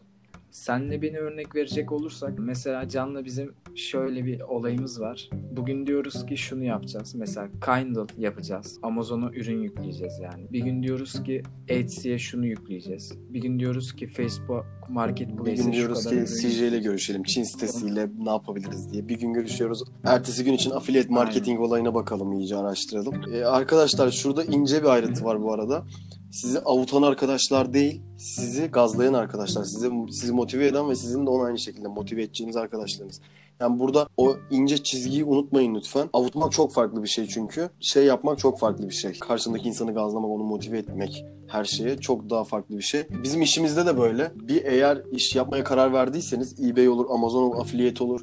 senle 0.52 1.02
beni 1.02 1.18
örnek 1.18 1.56
verecek 1.56 1.92
olursak 1.92 2.34
mesela 2.40 2.90
Can'la 2.90 3.26
bizim 3.26 3.54
şöyle 3.76 4.26
bir 4.26 4.42
olayımız 4.42 5.02
var. 5.02 5.30
Bugün 5.52 5.88
diyoruz 5.88 6.26
ki 6.26 6.38
şunu 6.38 6.64
yapacağız. 6.64 7.16
Mesela 7.16 7.48
Kindle 7.66 8.14
yapacağız. 8.18 8.80
Amazon'a 8.84 9.32
ürün 9.32 9.62
yükleyeceğiz 9.62 10.20
yani. 10.20 10.48
Bir 10.52 10.60
gün 10.60 10.84
diyoruz 10.84 11.24
ki 11.24 11.44
Etsy'ye 11.68 12.20
şunu 12.20 12.46
yükleyeceğiz. 12.46 13.14
Bir 13.30 13.42
gün 13.42 13.60
diyoruz 13.60 13.96
ki 13.96 14.08
Facebook 14.08 14.66
Bir 14.90 14.94
Marketplace'e 14.94 15.56
gün 15.56 15.64
şu 15.64 15.72
diyoruz 15.72 16.06
ki 16.06 16.26
CJ 16.42 16.62
ile 16.62 16.80
görüşelim. 16.80 17.24
Çin 17.24 17.44
sitesiyle 17.44 18.10
ne 18.20 18.30
yapabiliriz 18.30 18.94
diye. 18.94 19.08
Bir 19.08 19.20
gün 19.20 19.34
görüşüyoruz. 19.34 19.84
Ertesi 20.04 20.44
gün 20.44 20.54
için 20.54 20.72
affiliate 20.72 21.10
marketing 21.10 21.60
olayına 21.60 21.94
bakalım 21.94 22.32
iyice 22.32 22.58
araştıralım. 22.58 23.34
Ee, 23.34 23.44
arkadaşlar 23.44 24.12
şurada 24.12 24.44
ince 24.44 24.84
bir 24.84 24.88
ayrıntı 24.88 25.24
var 25.24 25.42
bu 25.42 25.54
arada. 25.54 25.86
Sizi 26.32 26.60
avutan 26.60 27.02
arkadaşlar 27.02 27.74
değil, 27.74 28.02
sizi 28.18 28.68
gazlayan 28.68 29.14
arkadaşlar. 29.14 29.64
Sizi, 29.64 29.90
sizi 30.12 30.34
motive 30.34 30.68
eden 30.68 30.90
ve 30.90 30.96
sizin 30.96 31.26
de 31.26 31.30
onu 31.30 31.44
aynı 31.44 31.60
şekilde 31.60 31.88
motive 31.88 32.24
edeceğiniz 32.24 32.56
arkadaşlarınız. 32.56 33.22
Yani 33.60 33.80
burada 33.80 34.08
o 34.18 34.36
ince 34.52 34.84
çizgiyi 34.84 35.24
unutmayın 35.24 35.76
lütfen. 35.76 36.10
Avutmak 36.14 36.52
çok 36.52 36.74
farklı 36.74 37.04
bir 37.04 37.08
şey 37.08 37.28
çünkü. 37.28 37.70
Şey 37.80 38.06
yapmak 38.06 38.40
çok 38.40 38.60
farklı 38.60 38.90
bir 38.90 38.94
şey. 38.94 39.20
Karşındaki 39.20 39.68
insanı 39.68 39.94
gazlamak, 39.94 40.32
onu 40.32 40.44
motive 40.44 40.78
etmek 40.78 41.26
her 41.48 41.66
şeye 41.66 41.98
çok 41.98 42.30
daha 42.30 42.44
farklı 42.44 42.78
bir 42.78 42.84
şey. 42.84 43.04
Bizim 43.24 43.42
işimizde 43.42 43.86
de 43.86 43.98
böyle. 43.98 44.32
Bir 44.36 44.66
eğer 44.66 45.02
iş 45.12 45.36
yapmaya 45.36 45.64
karar 45.64 45.94
verdiyseniz 45.94 46.60
eBay 46.60 46.90
olur, 46.90 47.06
Amazon 47.10 47.44
olur, 47.44 47.62
affiliate 47.62 48.04
olur. 48.04 48.22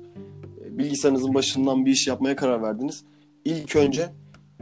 e, 0.66 0.78
Bilgisayarınızın 0.78 1.34
başından 1.34 1.86
bir 1.86 1.90
iş 1.90 2.06
yapmaya 2.06 2.36
karar 2.36 2.62
verdiniz. 2.62 3.04
İlk 3.44 3.76
önce 3.76 4.08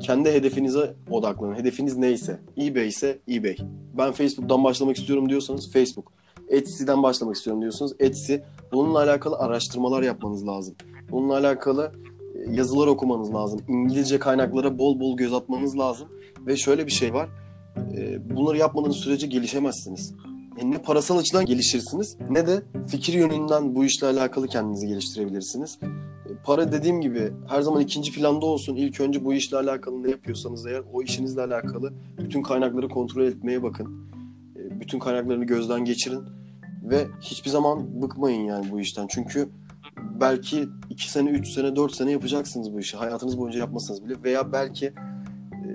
kendi 0.00 0.32
hedefinize 0.32 0.94
odaklanın. 1.10 1.54
Hedefiniz 1.54 1.96
neyse. 1.96 2.40
eBay 2.58 2.88
ise 2.88 3.18
eBay. 3.28 3.56
Ben 3.98 4.12
Facebook'tan 4.12 4.64
başlamak 4.64 4.96
istiyorum 4.96 5.28
diyorsanız 5.28 5.72
Facebook. 5.72 6.12
Etsy'den 6.48 7.02
başlamak 7.02 7.36
istiyorum 7.36 7.62
diyorsanız 7.62 7.96
Etsy. 8.00 8.34
Bununla 8.72 8.98
alakalı 8.98 9.36
araştırmalar 9.36 10.02
yapmanız 10.02 10.46
lazım. 10.46 10.74
Bununla 11.10 11.36
alakalı 11.38 11.92
e, 12.34 12.54
yazılar 12.54 12.86
okumanız 12.86 13.34
lazım. 13.34 13.60
İngilizce 13.68 14.18
kaynaklara 14.18 14.78
bol 14.78 15.00
bol 15.00 15.16
göz 15.16 15.32
atmanız 15.32 15.78
lazım. 15.78 16.08
Ve 16.46 16.56
şöyle 16.56 16.86
bir 16.86 16.92
şey 16.92 17.14
var. 17.14 17.28
E, 17.96 18.30
Bunları 18.36 18.58
yapmadığınız 18.58 18.96
sürece 18.96 19.26
gelişemezsiniz. 19.26 20.14
E, 20.58 20.70
Ne 20.70 20.78
parasal 20.78 21.18
açıdan 21.18 21.46
gelişirsiniz 21.46 22.16
ne 22.30 22.46
de 22.46 22.62
fikir 22.88 23.12
yönünden 23.12 23.74
bu 23.74 23.84
işle 23.84 24.06
alakalı 24.06 24.48
kendinizi 24.48 24.86
geliştirebilirsiniz. 24.86 25.78
E, 25.82 25.88
Para 26.44 26.72
dediğim 26.72 27.00
gibi 27.00 27.32
her 27.48 27.62
zaman 27.62 27.80
ikinci 27.80 28.12
planda 28.12 28.46
olsun. 28.46 28.76
İlk 28.76 29.00
önce 29.00 29.24
bu 29.24 29.34
işle 29.34 29.56
alakalı 29.56 30.02
ne 30.02 30.10
yapıyorsanız 30.10 30.66
eğer 30.66 30.82
o 30.92 31.02
işinizle 31.02 31.42
alakalı 31.42 31.92
bütün 32.18 32.42
kaynakları 32.42 32.88
kontrol 32.88 33.22
etmeye 33.24 33.62
bakın. 33.62 34.04
E, 34.56 34.80
Bütün 34.80 34.98
kaynaklarını 34.98 35.44
gözden 35.44 35.84
geçirin 35.84 36.20
ve 36.90 37.06
hiçbir 37.20 37.50
zaman 37.50 38.02
bıkmayın 38.02 38.44
yani 38.44 38.66
bu 38.72 38.80
işten. 38.80 39.06
Çünkü 39.10 39.48
belki 40.20 40.68
2 40.90 41.10
sene, 41.10 41.30
3 41.30 41.48
sene, 41.48 41.76
4 41.76 41.94
sene 41.94 42.10
yapacaksınız 42.10 42.72
bu 42.74 42.80
işi. 42.80 42.96
Hayatınız 42.96 43.38
boyunca 43.38 43.58
yapmasanız 43.58 44.04
bile 44.04 44.14
veya 44.24 44.52
belki 44.52 44.92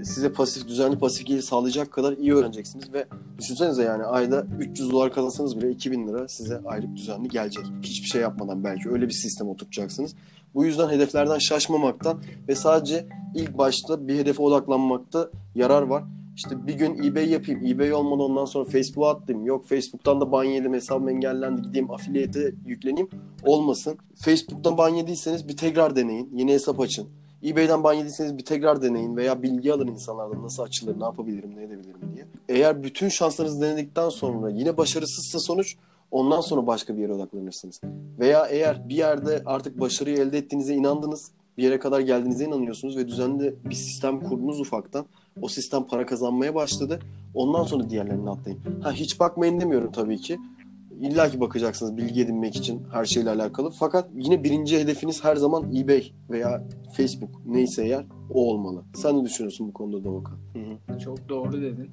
size 0.03 0.31
pasif, 0.31 0.67
düzenli 0.67 0.98
pasif 1.00 1.25
gelir 1.25 1.41
sağlayacak 1.41 1.91
kadar 1.91 2.13
iyi 2.17 2.33
öğreneceksiniz 2.33 2.93
ve 2.93 3.05
düşünsenize 3.39 3.84
yani 3.84 4.03
ayda 4.03 4.46
300 4.60 4.91
dolar 4.91 5.13
kazansanız 5.13 5.58
bile 5.58 5.72
2000 5.72 6.08
lira 6.08 6.27
size 6.27 6.62
aylık 6.65 6.96
düzenli 6.96 7.27
gelecek. 7.27 7.65
Hiçbir 7.84 8.08
şey 8.08 8.22
yapmadan 8.22 8.63
belki 8.63 8.89
öyle 8.89 9.08
bir 9.08 9.13
sistem 9.13 9.50
oturtacaksınız. 9.50 10.15
Bu 10.53 10.65
yüzden 10.65 10.89
hedeflerden 10.89 11.38
şaşmamaktan 11.38 12.22
ve 12.48 12.55
sadece 12.55 13.05
ilk 13.36 13.58
başta 13.58 14.08
bir 14.08 14.17
hedefe 14.17 14.43
odaklanmakta 14.43 15.29
yarar 15.55 15.81
var. 15.81 16.03
İşte 16.36 16.67
bir 16.67 16.74
gün 16.74 17.03
eBay 17.03 17.29
yapayım. 17.29 17.65
eBay 17.65 17.93
olmadan 17.93 18.25
ondan 18.25 18.46
sonra 18.46 18.65
Facebook'a 18.65 19.10
atlayayım. 19.10 19.48
Yok 19.48 19.67
Facebook'tan 19.67 20.22
da 20.22 20.31
ban 20.31 20.43
yedim 20.43 20.74
hesabım 20.74 21.10
engellendi. 21.10 21.62
Gideyim 21.62 21.91
affiliate'e 21.91 22.51
yükleneyim. 22.65 23.10
Olmasın. 23.43 23.98
Facebook'tan 24.15 24.77
ban 24.77 24.89
yediyseniz 24.89 25.48
bir 25.48 25.58
tekrar 25.58 25.96
deneyin. 25.96 26.29
Yeni 26.34 26.51
hesap 26.51 26.79
açın. 26.79 27.18
eBay'den 27.43 27.84
ban 27.84 27.93
yediyseniz 27.93 28.38
bir 28.38 28.46
tekrar 28.46 28.81
deneyin 28.81 29.17
veya 29.17 29.43
bilgi 29.43 29.74
alın 29.74 29.88
insanlardan 29.88 30.43
nasıl 30.43 30.63
açılır, 30.63 31.00
ne 31.00 31.03
yapabilirim, 31.03 31.55
ne 31.55 31.63
edebilirim 31.63 32.15
diye. 32.15 32.25
Eğer 32.50 32.84
bütün 32.84 33.10
şanslarınızı 33.10 33.62
denedikten 33.62 34.10
sonra 34.10 34.50
yine 34.50 34.77
başarısızsa 34.77 35.39
sonuç 35.39 35.75
ondan 36.12 36.41
sonra 36.41 36.67
başka 36.67 36.96
bir 36.96 37.01
yere 37.01 37.13
odaklanırsınız. 37.13 37.81
Veya 38.19 38.46
eğer 38.46 38.89
bir 38.89 38.96
yerde 38.96 39.41
artık 39.46 39.79
başarıyı 39.79 40.17
elde 40.17 40.38
ettiğinize 40.38 40.74
inandınız, 40.74 41.31
bir 41.58 41.63
yere 41.63 41.79
kadar 41.79 42.00
geldiğinize 42.00 42.46
inanıyorsunuz 42.46 42.98
ve 42.98 43.08
düzenli 43.08 43.55
bir 43.65 43.75
sistem 43.75 44.19
kurdunuz 44.24 44.60
ufaktan. 44.60 45.05
O 45.41 45.48
sistem 45.48 45.84
para 45.84 46.05
kazanmaya 46.05 46.55
başladı. 46.55 47.00
Ondan 47.34 47.63
sonra 47.63 47.89
diğerlerini 47.89 48.29
atlayın. 48.29 48.60
Ha 48.81 48.91
hiç 48.91 49.19
bakmayın 49.19 49.60
demiyorum 49.60 49.91
tabii 49.91 50.17
ki. 50.17 50.38
İlla 51.00 51.29
ki 51.29 51.39
bakacaksınız 51.39 51.98
bilgi 51.98 52.22
edinmek 52.22 52.56
için 52.56 52.84
her 52.91 53.06
şeyle 53.06 53.29
alakalı. 53.29 53.72
Fakat 53.72 54.10
yine 54.15 54.44
birinci 54.44 54.79
hedefiniz 54.79 55.24
her 55.24 55.36
zaman 55.36 55.75
eBay 55.75 56.12
veya 56.29 56.63
Facebook 56.98 57.29
neyse 57.46 57.84
eğer 57.86 58.06
o 58.29 58.50
olmalı. 58.50 58.84
Sen 58.96 59.20
ne 59.20 59.25
düşünüyorsun 59.25 59.68
bu 59.68 59.74
konuda 59.74 60.03
Doğukan? 60.03 60.38
Çok 61.03 61.29
doğru 61.29 61.62
dedin. 61.62 61.91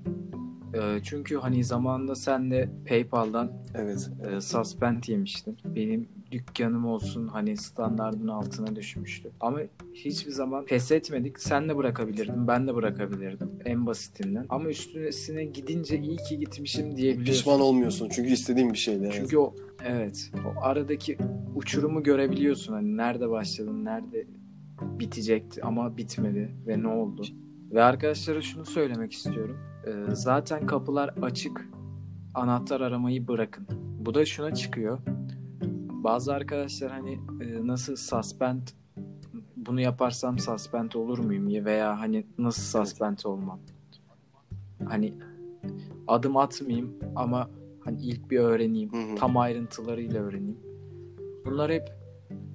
Ee, 0.77 1.01
çünkü 1.03 1.37
hani 1.37 1.65
zamanında 1.65 2.15
sen 2.15 2.51
de 2.51 2.69
PayPal'dan 2.89 3.53
Evet. 3.75 4.11
e, 4.37 4.41
suspend 4.41 5.05
yemiştin. 5.07 5.59
Benim 5.65 6.09
dükkanım 6.33 6.87
olsun 6.87 7.29
hani 7.29 7.57
standardın 7.57 8.29
altına 8.29 8.77
düşmüştü. 8.77 9.31
Ama 9.41 9.61
hiçbir 9.95 10.33
zaman 10.33 10.65
pes 10.65 10.93
etmedik. 10.93 11.41
Sen 11.41 11.69
de 11.69 11.77
bırakabilirdin, 11.77 12.49
ben 12.49 12.69
de 12.69 12.75
bırakabilirdim 12.75 13.51
en 13.65 13.87
basitinden. 13.87 14.47
Ama 14.49 14.69
üstüne 14.69 15.45
gidince 15.45 15.99
iyi 15.99 16.17
ki 16.17 16.39
gitmişim 16.39 16.97
diyebiliyorsun. 16.97 17.33
Pişman 17.33 17.61
olmuyorsun 17.61 18.09
çünkü 18.09 18.31
istediğin 18.31 18.73
bir 18.73 18.79
şeydi. 18.79 19.11
Çünkü 19.13 19.39
o 19.39 19.55
evet 19.85 20.31
o 20.47 20.61
aradaki 20.61 21.19
uçurumu 21.55 22.03
görebiliyorsun 22.03 22.73
hani 22.73 22.97
nerede 22.97 23.31
başladın, 23.31 23.85
nerede 23.85 24.27
bitecekti 24.83 25.63
ama 25.65 25.97
bitmedi 25.97 26.51
ve 26.67 26.83
ne 26.83 26.89
oldu. 26.89 27.23
Ve 27.73 27.83
arkadaşlara 27.83 28.43
şunu 28.43 28.65
söylemek 28.65 29.13
istiyorum. 29.13 29.57
Ee, 29.87 29.91
zaten 30.13 30.67
kapılar 30.67 31.15
açık. 31.23 31.69
Anahtar 32.35 32.81
aramayı 32.81 33.29
bırakın. 33.29 33.67
Bu 33.99 34.15
da 34.15 34.25
şuna 34.25 34.55
çıkıyor. 34.55 34.99
Bazı 35.91 36.35
arkadaşlar 36.35 36.91
hani 36.91 37.21
e, 37.41 37.67
nasıl 37.67 37.97
suspend 37.97 38.63
bunu 39.57 39.81
yaparsam 39.81 40.39
suspend 40.39 40.93
olur 40.93 41.19
muyum 41.19 41.49
ya 41.49 41.65
veya 41.65 42.01
hani 42.01 42.27
nasıl 42.39 42.85
suspend 42.85 43.19
olmam. 43.25 43.61
Hani 44.89 45.15
adım 46.09 46.37
atmayayım 46.37 46.95
ama 47.17 47.51
hani 47.85 48.01
ilk 48.01 48.31
bir 48.31 48.39
öğreneyim. 48.39 48.93
Hı 48.93 49.13
hı. 49.13 49.17
Tam 49.17 49.37
ayrıntılarıyla 49.37 50.23
öğreneyim. 50.23 50.61
Bunlar 51.47 51.73
hep 51.73 51.89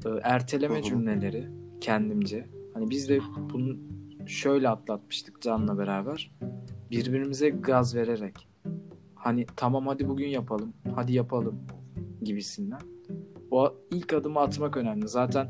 e, 0.05 0.09
erteleme 0.23 0.75
Hı 0.75 0.79
hı. 0.79 0.83
cümleleri 0.83 1.47
kendimce. 1.81 2.49
Hani 2.73 2.89
biz 2.89 3.09
de 3.09 3.19
bunu 3.53 3.77
şöyle 4.27 4.69
atlatmıştık 4.69 5.41
Can'la 5.41 5.77
beraber. 5.77 6.31
Birbirimize 6.91 7.49
gaz 7.49 7.95
vererek. 7.95 8.47
Hani 9.15 9.45
tamam 9.55 9.87
hadi 9.87 10.07
bugün 10.07 10.27
yapalım. 10.27 10.73
Hadi 10.95 11.13
yapalım 11.13 11.59
gibisinden. 12.21 12.79
O 13.51 13.73
ilk 13.91 14.13
adımı 14.13 14.39
atmak 14.39 14.77
önemli. 14.77 15.07
Zaten 15.07 15.47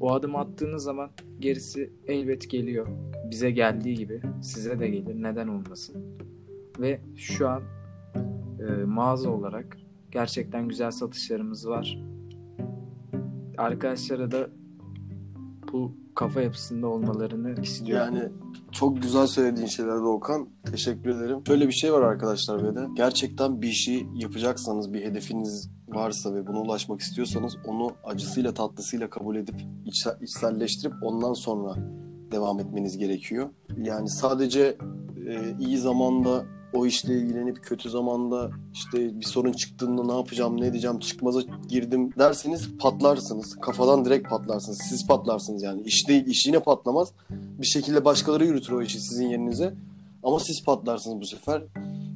o 0.00 0.12
adımı 0.12 0.38
attığınız 0.38 0.82
zaman 0.82 1.10
gerisi 1.38 1.92
elbet 2.06 2.50
geliyor. 2.50 2.86
Bize 3.30 3.50
geldiği 3.50 3.94
gibi 3.94 4.20
size 4.42 4.78
de 4.78 4.88
gelir. 4.88 5.22
Neden 5.22 5.48
olmasın? 5.48 6.04
Ve 6.80 7.00
şu 7.16 7.48
an 7.48 7.62
e, 8.60 8.84
mağaza 8.84 9.30
olarak 9.30 9.76
gerçekten 10.10 10.68
güzel 10.68 10.90
satışlarımız 10.90 11.68
var. 11.68 11.98
Arkadaşlara 13.58 14.30
da 14.30 14.50
bu 15.72 16.05
kafa 16.16 16.40
yapısında 16.40 16.86
olmalarını 16.86 17.60
istiyorum. 17.62 18.14
Yani 18.14 18.28
çok 18.72 19.02
güzel 19.02 19.26
söylediğin 19.26 19.66
şeyler 19.66 19.96
Doğukan. 19.96 20.48
Teşekkür 20.70 21.10
ederim. 21.10 21.38
Şöyle 21.46 21.66
bir 21.66 21.72
şey 21.72 21.92
var 21.92 22.02
arkadaşlar 22.02 22.64
ve 22.64 22.74
de 22.74 22.86
gerçekten 22.94 23.62
bir 23.62 23.68
işi 23.68 24.06
yapacaksanız, 24.14 24.92
bir 24.92 25.04
hedefiniz 25.04 25.70
varsa 25.88 26.34
ve 26.34 26.46
buna 26.46 26.60
ulaşmak 26.60 27.00
istiyorsanız 27.00 27.56
onu 27.66 27.90
acısıyla 28.04 28.54
tatlısıyla 28.54 29.10
kabul 29.10 29.36
edip 29.36 29.54
içsel- 29.84 30.22
içselleştirip 30.22 30.94
ondan 31.02 31.32
sonra 31.32 31.74
devam 32.32 32.60
etmeniz 32.60 32.98
gerekiyor. 32.98 33.48
Yani 33.78 34.08
sadece 34.08 34.76
e, 35.26 35.56
iyi 35.58 35.78
zamanda 35.78 36.44
o 36.76 36.86
işle 36.86 37.14
ilgilenip 37.14 37.62
kötü 37.62 37.90
zamanda 37.90 38.50
işte 38.72 39.20
bir 39.20 39.24
sorun 39.24 39.52
çıktığında 39.52 40.04
ne 40.04 40.12
yapacağım, 40.12 40.60
ne 40.60 40.66
edeceğim, 40.66 40.98
çıkmaza 40.98 41.40
girdim 41.68 42.10
derseniz 42.18 42.78
patlarsınız. 42.78 43.56
Kafadan 43.60 44.04
direkt 44.04 44.28
patlarsınız. 44.28 44.78
Siz 44.88 45.06
patlarsınız 45.06 45.62
yani. 45.62 45.82
İş 45.82 46.08
değil, 46.08 46.26
iş 46.26 46.46
yine 46.46 46.60
patlamaz. 46.60 47.12
Bir 47.30 47.66
şekilde 47.66 48.04
başkaları 48.04 48.44
yürütür 48.44 48.72
o 48.72 48.82
işi 48.82 49.00
sizin 49.00 49.28
yerinize. 49.28 49.74
Ama 50.22 50.40
siz 50.40 50.64
patlarsınız 50.64 51.20
bu 51.20 51.26
sefer. 51.26 51.62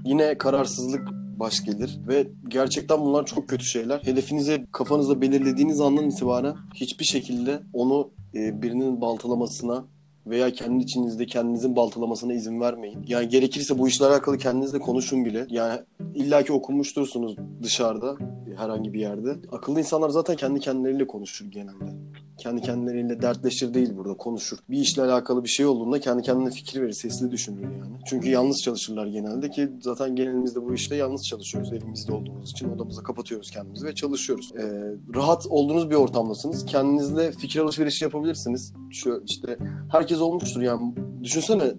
Yine 0.05 0.39
kararsızlık 0.39 1.09
baş 1.41 1.65
gelir 1.65 1.99
ve 2.09 2.27
gerçekten 2.49 3.01
bunlar 3.01 3.27
çok 3.27 3.49
kötü 3.49 3.65
şeyler. 3.65 4.01
Hedefinizi 4.05 4.67
kafanızda 4.73 5.21
belirlediğiniz 5.21 5.81
andan 5.81 6.05
itibaren 6.11 6.57
hiçbir 6.75 7.05
şekilde 7.05 7.61
onu 7.73 8.11
e, 8.35 8.63
birinin 8.63 9.01
baltalamasına 9.01 9.85
veya 10.31 10.53
kendi 10.53 10.85
içinizde 10.85 11.27
kendinizin 11.27 11.77
baltalamasına 11.77 12.33
izin 12.35 12.61
vermeyin. 12.61 13.05
Yani 13.07 13.29
gerekirse 13.29 13.79
bu 13.79 13.89
işle 13.89 14.07
alakalı 14.07 14.39
kendinizle 14.39 14.79
konuşun 14.79 15.25
bile. 15.25 15.47
Yani 15.51 15.81
illaki 16.15 16.53
okumuştursunuz 16.53 17.37
dışarıda 17.63 18.17
herhangi 18.57 18.93
bir 18.93 19.01
yerde. 19.01 19.37
Akıllı 19.53 19.79
insanlar 19.79 20.09
zaten 20.09 20.37
kendi 20.37 20.61
kendileriyle 20.61 21.07
konuşur 21.07 21.47
genelde. 21.47 22.10
Kendi 22.41 22.63
kendileriyle 22.63 23.23
dertleşir 23.23 23.75
değil 23.75 23.97
burada 23.97 24.15
konuşur. 24.15 24.59
Bir 24.71 24.79
işle 24.79 25.03
alakalı 25.03 25.45
bir 25.45 25.49
şey 25.49 25.67
olduğunda 25.67 26.01
kendi 26.01 26.23
kendine 26.23 26.51
fikir 26.51 26.83
verir, 26.83 26.93
sesli 26.93 27.31
düşünür 27.31 27.63
yani. 27.63 27.99
Çünkü 28.07 28.29
yalnız 28.29 28.63
çalışırlar 28.63 29.07
genelde 29.07 29.51
ki 29.51 29.69
zaten 29.81 30.17
genelimizde 30.17 30.63
bu 30.63 30.75
işte 30.75 30.97
yalnız 30.97 31.27
çalışıyoruz 31.27 31.73
evimizde 31.73 32.13
olduğumuz 32.13 32.51
için 32.51 32.71
odamıza 32.71 33.03
kapatıyoruz 33.03 33.51
kendimizi 33.51 33.87
ve 33.87 33.95
çalışıyoruz. 33.95 34.53
Ee, 34.59 34.63
rahat 35.15 35.47
olduğunuz 35.47 35.91
bir 35.91 35.95
ortamdasınız. 35.95 36.67
Kendinizle 36.67 37.33
fikir 37.33 37.61
alışverişi 37.61 38.05
yapabilirsiniz. 38.05 38.73
Şu 38.91 39.23
işte 39.27 39.57
herkes 39.93 40.21
olmuştur 40.21 40.63
yani. 40.63 40.95
Düşünsene 41.23 41.73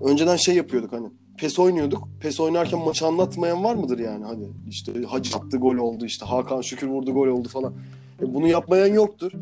önceden 0.00 0.36
şey 0.36 0.56
yapıyorduk 0.56 0.92
hani 0.92 1.08
PES 1.38 1.58
oynuyorduk. 1.58 2.08
PES 2.20 2.40
oynarken 2.40 2.80
maçı 2.80 3.06
anlatmayan 3.06 3.64
var 3.64 3.74
mıdır 3.74 3.98
yani? 3.98 4.24
Hani 4.24 4.48
işte 4.68 5.02
Hacı 5.02 5.36
attı 5.36 5.56
gol 5.56 5.76
oldu 5.76 6.04
işte 6.04 6.26
Hakan 6.26 6.60
Şükür 6.60 6.86
vurdu 6.86 7.12
gol 7.12 7.26
oldu 7.26 7.48
falan. 7.48 7.74
E, 8.22 8.34
bunu 8.34 8.48
yapmayan 8.48 8.94
yoktur. 8.94 9.32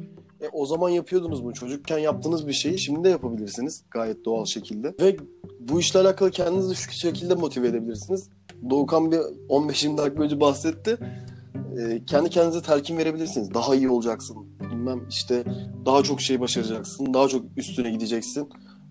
E, 0.47 0.49
o 0.53 0.67
zaman 0.67 0.89
yapıyordunuz 0.89 1.45
bunu. 1.45 1.55
Çocukken 1.55 1.99
yaptığınız 1.99 2.47
bir 2.47 2.53
şeyi 2.53 2.79
şimdi 2.79 3.05
de 3.05 3.09
yapabilirsiniz 3.09 3.85
gayet 3.91 4.25
doğal 4.25 4.45
şekilde. 4.45 4.95
Ve 5.01 5.17
bu 5.61 5.81
işle 5.81 6.01
alakalı 6.01 6.31
kendinizi 6.31 6.75
şu 6.75 6.93
şekilde 6.93 7.35
motive 7.35 7.69
edebilirsiniz. 7.69 8.29
Doğukan 8.71 9.13
bir 9.13 9.19
15-20 9.49 9.99
dakika 9.99 10.23
önce 10.23 10.41
bahsetti. 10.41 10.99
E, 11.79 12.05
kendi 12.07 12.31
kendinize 12.31 12.63
telkin 12.63 12.99
verebilirsiniz. 12.99 13.55
Daha 13.55 13.75
iyi 13.75 13.89
olacaksın. 13.91 14.37
Bilmem 14.61 15.09
işte 15.09 15.45
daha 15.87 16.03
çok 16.03 16.21
şey 16.21 16.41
başaracaksın. 16.41 17.15
Daha 17.15 17.29
çok 17.29 17.45
üstüne 17.57 17.91
gideceksin. 17.91 18.49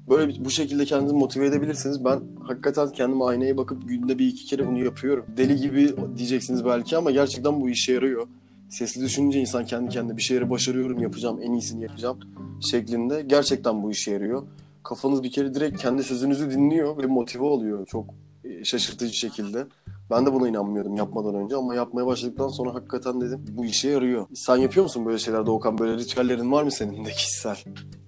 Böyle 0.09 0.45
bu 0.45 0.49
şekilde 0.49 0.85
kendinizi 0.85 1.15
motive 1.15 1.45
edebilirsiniz. 1.45 2.05
Ben 2.05 2.21
hakikaten 2.47 2.89
kendime 2.89 3.23
aynaya 3.23 3.57
bakıp 3.57 3.89
günde 3.89 4.19
bir 4.19 4.27
iki 4.27 4.45
kere 4.45 4.67
bunu 4.67 4.83
yapıyorum. 4.83 5.25
Deli 5.37 5.55
gibi 5.55 5.93
diyeceksiniz 6.17 6.65
belki 6.65 6.97
ama 6.97 7.11
gerçekten 7.11 7.61
bu 7.61 7.69
işe 7.69 7.93
yarıyor. 7.93 8.27
Sesli 8.69 9.01
düşününce 9.01 9.39
insan 9.39 9.65
kendi 9.65 9.89
kendine 9.89 10.17
bir 10.17 10.21
şeyleri 10.21 10.49
başarıyorum, 10.49 10.99
yapacağım, 10.99 11.39
en 11.41 11.51
iyisini 11.51 11.83
yapacağım 11.83 12.19
şeklinde 12.61 13.21
gerçekten 13.21 13.83
bu 13.83 13.91
işe 13.91 14.11
yarıyor. 14.11 14.43
Kafanız 14.83 15.23
bir 15.23 15.31
kere 15.31 15.53
direkt 15.53 15.81
kendi 15.81 16.03
sözünüzü 16.03 16.51
dinliyor 16.51 16.97
ve 16.97 17.05
motive 17.05 17.43
oluyor 17.43 17.85
çok 17.85 18.05
e, 18.43 18.63
şaşırtıcı 18.63 19.13
şekilde. 19.13 19.67
Ben 20.09 20.25
de 20.25 20.33
buna 20.33 20.47
inanmıyordum 20.47 20.95
yapmadan 20.95 21.35
önce 21.35 21.55
ama 21.55 21.75
yapmaya 21.75 22.05
başladıktan 22.05 22.47
sonra 22.47 22.73
hakikaten 22.73 23.21
dedim 23.21 23.45
bu 23.51 23.65
işe 23.65 23.89
yarıyor. 23.89 24.27
Sen 24.33 24.55
yapıyor 24.55 24.83
musun 24.83 25.05
böyle 25.05 25.17
şeyler 25.17 25.45
Doğukan? 25.45 25.77
Böyle 25.77 25.97
ritüellerin 25.97 26.51
var 26.51 26.63
mı 26.63 26.71
senin 26.71 27.05
de 27.05 27.09
kişisel? 27.09 27.57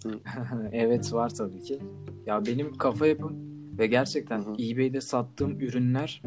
evet 0.72 1.14
var 1.14 1.30
tabii 1.30 1.62
ki. 1.62 1.80
Ya 2.26 2.46
benim 2.46 2.78
kafa 2.78 3.08
yapım 3.08 3.34
ve 3.78 3.88
gerçekten 3.88 4.40
Hı 4.40 4.50
hı. 4.50 4.54
eBay'de 4.60 5.02
sattığım 5.02 5.60
ürünler 5.60 6.22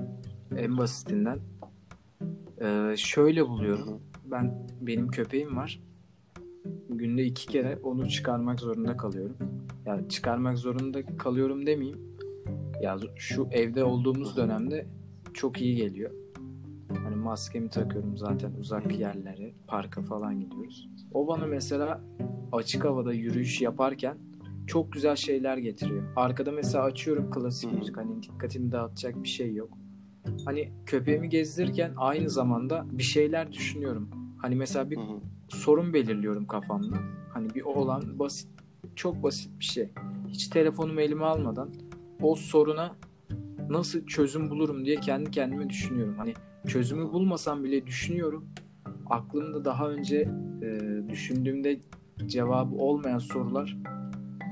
en 0.58 0.78
basitinden 0.78 1.38
şöyle 2.96 3.48
buluyorum. 3.48 3.88
Hı 3.88 3.90
hı. 3.90 4.09
Ben 4.30 4.68
benim 4.80 5.08
köpeğim 5.08 5.56
var. 5.56 5.82
Günde 6.88 7.24
iki 7.24 7.46
kere 7.46 7.78
onu 7.82 8.08
çıkarmak 8.08 8.60
zorunda 8.60 8.96
kalıyorum. 8.96 9.36
Yani 9.86 10.08
çıkarmak 10.08 10.58
zorunda 10.58 11.16
kalıyorum 11.16 11.66
demeyeyim. 11.66 11.98
Ya 12.82 12.98
şu 13.16 13.48
evde 13.50 13.84
olduğumuz 13.84 14.36
dönemde 14.36 14.86
çok 15.34 15.60
iyi 15.60 15.76
geliyor. 15.76 16.10
Hani 16.88 17.16
maskemi 17.16 17.70
takıyorum 17.70 18.16
zaten 18.16 18.52
uzak 18.58 18.98
yerlere, 18.98 19.52
parka 19.66 20.02
falan 20.02 20.40
gidiyoruz. 20.40 20.88
O 21.12 21.28
bana 21.28 21.46
mesela 21.46 22.00
açık 22.52 22.84
havada 22.84 23.12
yürüyüş 23.12 23.60
yaparken 23.60 24.18
çok 24.66 24.92
güzel 24.92 25.16
şeyler 25.16 25.56
getiriyor. 25.56 26.02
Arkada 26.16 26.52
mesela 26.52 26.84
açıyorum 26.84 27.30
klasik 27.30 27.72
müzik 27.72 27.96
hani 27.96 28.22
dikkatimi 28.22 28.72
dağıtacak 28.72 29.22
bir 29.22 29.28
şey 29.28 29.54
yok. 29.54 29.78
Hani 30.44 30.72
köpeğimi 30.86 31.28
gezdirirken 31.28 31.92
aynı 31.96 32.30
zamanda 32.30 32.86
bir 32.92 33.02
şeyler 33.02 33.52
düşünüyorum. 33.52 34.10
Hani 34.42 34.54
mesela 34.54 34.90
bir 34.90 34.98
sorun 35.48 35.92
belirliyorum 35.92 36.46
kafamda. 36.46 36.96
Hani 37.34 37.54
bir 37.54 37.62
olan 37.62 38.18
basit, 38.18 38.48
çok 38.96 39.22
basit 39.22 39.50
bir 39.60 39.64
şey. 39.64 39.88
Hiç 40.28 40.48
telefonumu 40.48 41.00
elime 41.00 41.24
almadan 41.24 41.70
o 42.22 42.36
soruna 42.36 42.96
nasıl 43.70 44.06
çözüm 44.06 44.50
bulurum 44.50 44.84
diye 44.84 44.96
kendi 44.96 45.30
kendime 45.30 45.70
düşünüyorum. 45.70 46.14
Hani 46.18 46.34
çözümü 46.68 47.12
bulmasam 47.12 47.64
bile 47.64 47.86
düşünüyorum. 47.86 48.44
Aklımda 49.10 49.64
daha 49.64 49.88
önce 49.90 50.16
e, 50.62 50.78
düşündüğümde 51.10 51.80
cevabı 52.26 52.74
olmayan 52.76 53.18
sorular 53.18 53.76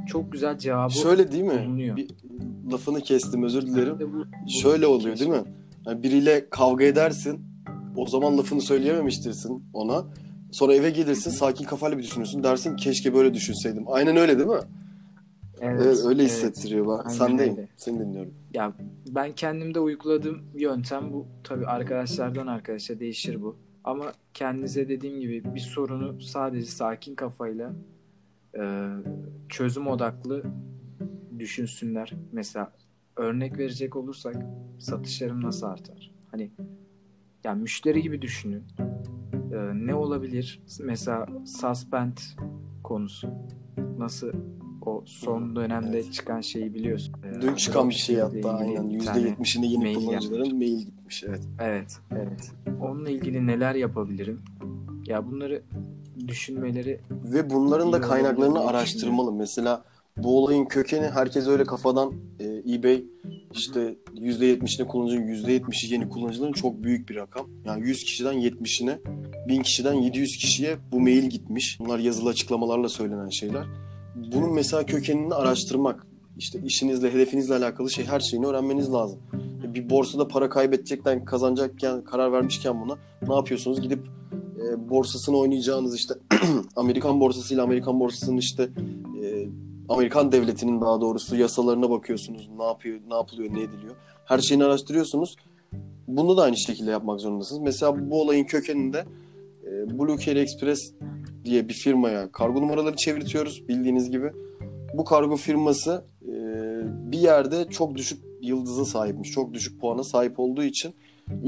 çok 0.08 0.32
güzel 0.32 0.58
cevabı 0.58 0.92
Şöyle 0.92 1.32
değil 1.32 1.44
mi? 1.44 1.62
bulunuyor. 1.66 1.96
Bir 1.96 2.08
lafını 2.72 3.00
kestim 3.00 3.42
özür 3.42 3.62
dilerim. 3.66 3.98
de 3.98 4.12
bu- 4.12 4.48
Şöyle 4.62 4.86
bu 4.86 4.90
oluyor 4.90 5.18
değil 5.18 5.30
mi? 5.30 5.42
Yani 5.86 6.02
biriyle 6.02 6.46
kavga 6.50 6.84
edersin. 6.84 7.40
O 7.98 8.06
zaman 8.06 8.38
lafını 8.38 8.60
söyleyememiştirsin 8.60 9.64
ona. 9.72 10.04
Sonra 10.52 10.74
eve 10.74 10.90
gelirsin 10.90 11.30
sakin 11.30 11.64
kafayla 11.64 11.98
bir 11.98 12.02
düşünürsün. 12.02 12.42
Dersin 12.42 12.76
keşke 12.76 13.14
böyle 13.14 13.34
düşünseydim. 13.34 13.84
Aynen 13.86 14.16
öyle 14.16 14.38
değil 14.38 14.48
mi? 14.48 14.60
Evet, 15.60 15.82
Evet, 15.84 15.98
öyle 16.06 16.22
evet. 16.22 16.30
hissettiriyor. 16.32 16.98
Aynen 16.98 17.08
sendeyim. 17.08 17.52
öyle. 17.56 17.68
Seni 17.76 18.00
dinliyorum. 18.00 18.34
Ya 18.54 18.72
ben 19.10 19.32
kendimde 19.32 19.80
uyguladığım 19.80 20.42
yöntem 20.54 21.12
bu. 21.12 21.26
Tabii 21.44 21.66
arkadaşlardan 21.66 22.46
arkadaşa 22.46 23.00
değişir 23.00 23.42
bu. 23.42 23.56
Ama 23.84 24.12
kendinize 24.34 24.88
dediğim 24.88 25.20
gibi 25.20 25.54
bir 25.54 25.60
sorunu 25.60 26.20
sadece 26.20 26.66
sakin 26.66 27.14
kafayla 27.14 27.72
e, 28.58 28.88
çözüm 29.48 29.86
odaklı 29.86 30.42
düşünsünler. 31.38 32.12
Mesela 32.32 32.72
örnek 33.16 33.58
verecek 33.58 33.96
olursak 33.96 34.36
satışlarım 34.78 35.42
nasıl 35.42 35.66
artar? 35.66 36.10
Hani 36.30 36.50
yani 37.44 37.62
müşteri 37.62 38.02
gibi 38.02 38.22
düşünün. 38.22 38.64
E, 39.52 39.56
ne 39.86 39.94
olabilir? 39.94 40.62
Mesela 40.80 41.26
suspend 41.60 42.18
konusu. 42.84 43.28
Nasıl 43.98 44.32
o 44.86 45.02
son 45.06 45.56
dönemde 45.56 45.98
Evet. 45.98 46.12
çıkan 46.12 46.40
şeyi 46.40 46.74
biliyorsun. 46.74 47.14
E, 47.24 47.42
Dün 47.42 47.54
çıkan 47.54 47.88
bir 47.90 47.94
şey 47.94 48.16
hatta 48.16 48.52
aynen. 48.56 48.90
bir 48.90 48.98
tane- 48.98 49.20
%70'inde 49.28 49.66
yeni 49.66 49.84
mail 49.84 49.94
kullanıcıların 49.94 50.56
mail 50.58 50.78
gitmiş. 50.78 51.24
Evet. 51.28 51.40
Evet, 51.60 51.98
evet. 52.12 52.52
Onunla 52.80 53.10
ilgili 53.10 53.46
neler 53.46 53.74
yapabilirim? 53.74 54.40
Ya 55.06 55.26
bunları 55.26 55.62
düşünmeleri 56.28 57.00
Ve 57.10 57.50
bunların 57.50 57.92
da 57.92 58.00
kaynaklarını 58.00 58.60
araştırmalı. 58.60 59.32
Mesela 59.32 59.84
bu 60.16 60.38
olayın 60.44 60.64
kökeni 60.64 61.06
herkes 61.06 61.46
öyle 61.48 61.64
kafadan 61.64 62.12
e, 62.40 62.62
eBay 62.74 63.04
işte 63.54 63.96
%70'ini 64.14 64.86
kullanıcının 64.86 65.26
%70'i 65.26 65.92
yeni 65.92 66.08
kullanıcıların 66.08 66.52
çok 66.52 66.82
büyük 66.82 67.08
bir 67.08 67.16
rakam. 67.16 67.46
Yani 67.64 67.88
100 67.88 68.04
kişiden 68.04 68.34
70'ine 68.34 68.98
1000 69.48 69.62
kişiden 69.62 69.94
700 69.94 70.36
kişiye 70.36 70.76
bu 70.92 71.00
mail 71.00 71.24
gitmiş. 71.24 71.80
Bunlar 71.80 71.98
yazılı 71.98 72.28
açıklamalarla 72.28 72.88
söylenen 72.88 73.28
şeyler. 73.28 73.64
Bunun 74.32 74.54
mesela 74.54 74.86
kökenini 74.86 75.34
araştırmak. 75.34 76.06
işte 76.38 76.60
işinizle, 76.64 77.14
hedefinizle 77.14 77.54
alakalı 77.54 77.90
şey 77.90 78.04
her 78.04 78.20
şeyini 78.20 78.46
öğrenmeniz 78.46 78.92
lazım. 78.92 79.18
E, 79.64 79.74
Bir 79.74 79.90
borsada 79.90 80.28
para 80.28 80.48
kaybedecekten 80.48 81.24
kazanacakken 81.24 82.04
karar 82.04 82.32
vermişken 82.32 82.80
buna 82.80 82.98
ne 83.28 83.34
yapıyorsunuz? 83.34 83.80
Gidip 83.80 84.06
e, 84.58 84.88
borsasını 84.88 85.36
oynayacağınız 85.36 85.96
işte 85.96 86.14
Amerikan 86.76 87.20
borsasıyla 87.20 87.62
Amerikan 87.64 88.00
borsasının 88.00 88.36
işte 88.36 88.70
Amerikan 89.88 90.32
devletinin 90.32 90.80
daha 90.80 91.00
doğrusu 91.00 91.36
yasalarına 91.36 91.90
bakıyorsunuz. 91.90 92.48
Ne 92.58 92.64
yapıyor, 92.64 93.00
ne 93.08 93.14
yapılıyor, 93.14 93.54
ne 93.54 93.62
ediliyor. 93.62 93.96
Her 94.24 94.38
şeyini 94.38 94.64
araştırıyorsunuz. 94.64 95.36
Bunu 96.08 96.36
da 96.36 96.42
aynı 96.42 96.56
şekilde 96.56 96.90
yapmak 96.90 97.20
zorundasınız. 97.20 97.62
Mesela 97.62 98.10
bu 98.10 98.20
olayın 98.20 98.44
kökeninde 98.44 99.04
e, 99.64 99.98
Blue 99.98 100.18
Carry 100.18 100.40
Express 100.40 100.92
diye 101.44 101.68
bir 101.68 101.74
firmaya 101.74 102.32
kargo 102.32 102.60
numaraları 102.60 102.96
çevirtiyoruz 102.96 103.68
bildiğiniz 103.68 104.10
gibi. 104.10 104.32
Bu 104.94 105.04
kargo 105.04 105.36
firması 105.36 106.04
e, 106.22 106.32
bir 107.12 107.18
yerde 107.18 107.68
çok 107.70 107.94
düşük 107.94 108.24
yıldıza 108.40 108.84
sahipmiş. 108.84 109.30
Çok 109.30 109.54
düşük 109.54 109.80
puana 109.80 110.04
sahip 110.04 110.40
olduğu 110.40 110.62
için 110.62 110.94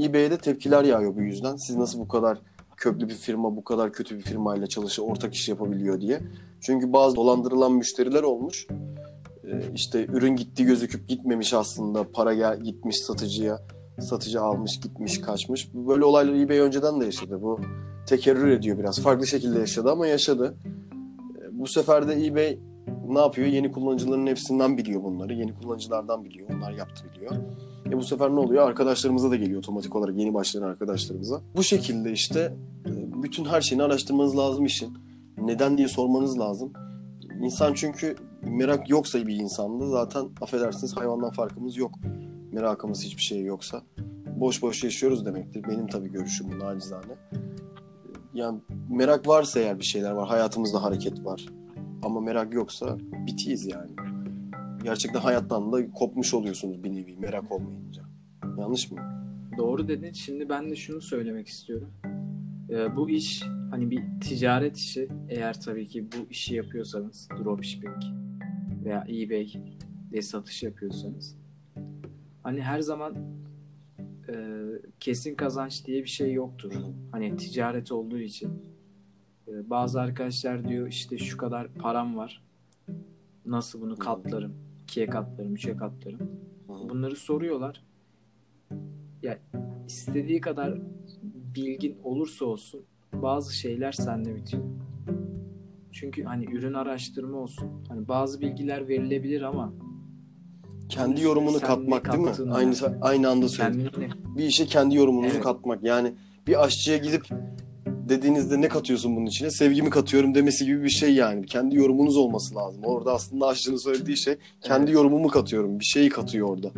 eBay'de 0.03 0.37
tepkiler 0.37 0.83
yağıyor 0.83 1.15
bu 1.15 1.21
yüzden. 1.21 1.55
Siz 1.55 1.75
nasıl 1.75 1.99
bu 1.99 2.07
kadar 2.07 2.37
köklü 2.77 3.09
bir 3.09 3.13
firma 3.13 3.55
bu 3.55 3.63
kadar 3.63 3.93
kötü 3.93 4.17
bir 4.17 4.21
firmayla 4.21 4.67
çalışıyor, 4.67 5.07
ortak 5.07 5.33
iş 5.33 5.49
yapabiliyor 5.49 6.01
diye. 6.01 6.21
Çünkü 6.61 6.93
bazı 6.93 7.15
dolandırılan 7.15 7.71
müşteriler 7.71 8.23
olmuş. 8.23 8.67
Ee, 9.43 9.61
işte 9.75 10.05
ürün 10.05 10.35
gitti 10.35 10.65
gözüküp 10.65 11.07
gitmemiş 11.07 11.53
aslında. 11.53 12.11
Para 12.11 12.33
gel 12.33 12.59
gitmiş 12.59 12.97
satıcıya. 12.97 13.59
Satıcı 13.99 14.41
almış, 14.41 14.79
gitmiş, 14.79 15.21
kaçmış. 15.21 15.73
Böyle 15.73 16.05
olayları 16.05 16.39
eBay 16.39 16.59
önceden 16.59 17.01
de 17.01 17.05
yaşadı. 17.05 17.41
Bu 17.41 17.59
tekerrür 18.07 18.47
ediyor 18.51 18.79
biraz. 18.79 19.01
Farklı 19.01 19.27
şekilde 19.27 19.59
yaşadı 19.59 19.91
ama 19.91 20.07
yaşadı. 20.07 20.55
Ee, 20.65 21.59
Bu 21.59 21.67
sefer 21.67 22.07
de 22.07 22.25
eBay 22.25 22.59
ne 23.07 23.19
yapıyor? 23.19 23.47
Yeni 23.47 23.71
kullanıcıların 23.71 24.27
hepsinden 24.27 24.77
biliyor 24.77 25.03
bunları. 25.03 25.33
Yeni 25.33 25.53
kullanıcılardan 25.53 26.25
biliyor. 26.25 26.49
Onlar 26.57 26.71
yaptı 26.71 27.05
biliyor. 27.15 27.31
E 27.91 27.97
bu 27.97 28.03
sefer 28.03 28.29
ne 28.29 28.39
oluyor? 28.39 28.67
Arkadaşlarımıza 28.67 29.31
da 29.31 29.35
geliyor 29.35 29.59
otomatik 29.59 29.95
olarak 29.95 30.17
yeni 30.17 30.33
başlayan 30.33 30.61
arkadaşlarımıza. 30.63 31.41
Bu 31.55 31.63
şekilde 31.63 32.11
işte 32.11 32.53
e, 32.85 33.23
bütün 33.23 33.45
her 33.45 33.61
şeyini 33.61 33.83
araştırmanız 33.83 34.37
lazım 34.37 34.65
işin. 34.65 34.97
Neden 35.37 35.77
diye 35.77 35.87
sormanız 35.87 36.39
lazım. 36.39 36.73
İnsan 37.41 37.73
çünkü 37.73 38.15
merak 38.41 38.89
yoksa 38.89 39.27
bir 39.27 39.35
insanda 39.35 39.87
zaten 39.87 40.25
affedersiniz 40.41 40.97
hayvandan 40.97 41.31
farkımız 41.31 41.77
yok. 41.77 41.91
Merakımız 42.51 43.03
hiçbir 43.03 43.21
şey 43.21 43.43
yoksa. 43.43 43.81
Boş 44.39 44.61
boş 44.61 44.83
yaşıyoruz 44.83 45.25
demektir. 45.25 45.63
Benim 45.63 45.87
tabii 45.87 46.11
görüşüm 46.11 46.47
bu 46.51 46.59
nacizane. 46.59 47.13
Yani 48.33 48.59
merak 48.89 49.27
varsa 49.27 49.59
eğer 49.59 49.79
bir 49.79 49.85
şeyler 49.85 50.11
var. 50.11 50.27
Hayatımızda 50.27 50.83
hareket 50.83 51.25
var. 51.25 51.45
Ama 52.03 52.21
merak 52.21 52.53
yoksa 52.53 52.97
bitiyiz 53.27 53.65
yani. 53.65 53.90
Gerçekten 54.83 55.19
hayattan 55.19 55.71
da 55.71 55.91
kopmuş 55.91 56.33
oluyorsunuz 56.33 56.83
bir 56.83 56.93
nevi 56.93 57.17
merak 57.17 57.51
olmayınca. 57.51 58.03
Yanlış 58.57 58.91
mı? 58.91 59.21
doğru 59.57 59.87
dedin. 59.87 60.13
Şimdi 60.13 60.49
ben 60.49 60.71
de 60.71 60.75
şunu 60.75 61.01
söylemek 61.01 61.47
istiyorum. 61.47 61.89
Ee, 62.69 62.95
bu 62.95 63.09
iş 63.09 63.43
hani 63.71 63.91
bir 63.91 64.03
ticaret 64.21 64.77
işi. 64.77 65.09
Eğer 65.29 65.61
tabii 65.61 65.87
ki 65.87 66.07
bu 66.11 66.29
işi 66.29 66.55
yapıyorsanız 66.55 67.29
dropshipping 67.43 68.03
veya 68.85 69.05
eBay 69.09 69.53
diye 70.11 70.21
satış 70.21 70.63
yapıyorsanız 70.63 71.37
hani 72.43 72.61
her 72.61 72.79
zaman 72.79 73.15
e, 74.29 74.35
kesin 74.99 75.35
kazanç 75.35 75.85
diye 75.85 76.03
bir 76.03 76.09
şey 76.09 76.33
yoktur. 76.33 76.73
Hani 77.11 77.37
ticaret 77.37 77.91
olduğu 77.91 78.19
için. 78.19 78.49
Ee, 79.47 79.69
bazı 79.69 80.01
arkadaşlar 80.01 80.67
diyor 80.67 80.87
işte 80.87 81.17
şu 81.17 81.37
kadar 81.37 81.73
param 81.73 82.17
var. 82.17 82.43
Nasıl 83.45 83.81
bunu 83.81 83.97
katlarım? 83.97 84.70
İkiye 84.91 85.07
katlarım, 85.07 85.53
üçe 85.55 85.77
katlarım. 85.77 86.19
Bunları 86.67 87.15
soruyorlar. 87.15 87.83
Ya 89.21 89.39
istediği 89.87 90.41
kadar 90.41 90.77
bilgin 91.55 91.97
olursa 92.03 92.45
olsun 92.45 92.81
bazı 93.13 93.55
şeyler 93.55 93.91
sende 93.91 94.35
bitiyor. 94.35 94.63
Çünkü 95.91 96.23
hani 96.23 96.45
ürün 96.45 96.73
araştırma 96.73 97.37
olsun. 97.37 97.67
Hani 97.87 98.07
bazı 98.07 98.41
bilgiler 98.41 98.87
verilebilir 98.87 99.41
ama 99.41 99.73
Kendi 100.89 101.21
yorumunu 101.21 101.59
katmak 101.59 102.11
değil 102.13 102.23
mi? 102.23 102.53
Aynı 102.53 102.73
aynı 103.01 103.29
anda 103.29 103.47
söyledim. 103.49 104.09
Bir 104.37 104.43
işe 104.43 104.65
kendi 104.65 104.95
yorumunuzu 104.95 105.33
Evet. 105.33 105.43
katmak. 105.43 105.83
Yani 105.83 106.13
bir 106.47 106.63
aşçıya 106.63 106.97
gidip 106.97 107.27
dediğinizde 108.11 108.61
ne 108.61 108.67
katıyorsun 108.67 109.15
bunun 109.15 109.25
içine? 109.25 109.51
Sevgimi 109.51 109.89
katıyorum 109.89 110.35
demesi 110.35 110.65
gibi 110.65 110.83
bir 110.83 110.89
şey 110.89 111.13
yani. 111.13 111.45
Kendi 111.45 111.75
yorumunuz 111.75 112.17
olması 112.17 112.55
lazım. 112.55 112.83
Orada 112.83 113.13
aslında 113.13 113.47
aşçının 113.47 113.77
söylediği 113.77 114.17
şey 114.17 114.35
kendi 114.61 114.83
Evet. 114.83 114.93
yorumumu 114.93 115.27
katıyorum. 115.27 115.79
Bir 115.79 115.85
şeyi 115.85 116.09
katıyor 116.09 116.49
orada. 116.49 116.71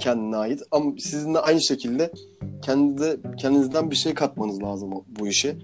Kendine 0.00 0.36
ait. 0.36 0.62
Ama 0.70 0.92
sizin 0.98 1.34
de 1.34 1.38
aynı 1.38 1.62
şekilde 1.62 2.12
kendi, 2.62 3.20
kendinizden 3.36 3.90
bir 3.90 3.96
şey 3.96 4.14
katmanız 4.14 4.62
lazım 4.62 4.90
bu 5.20 5.28
işe. 5.28 5.56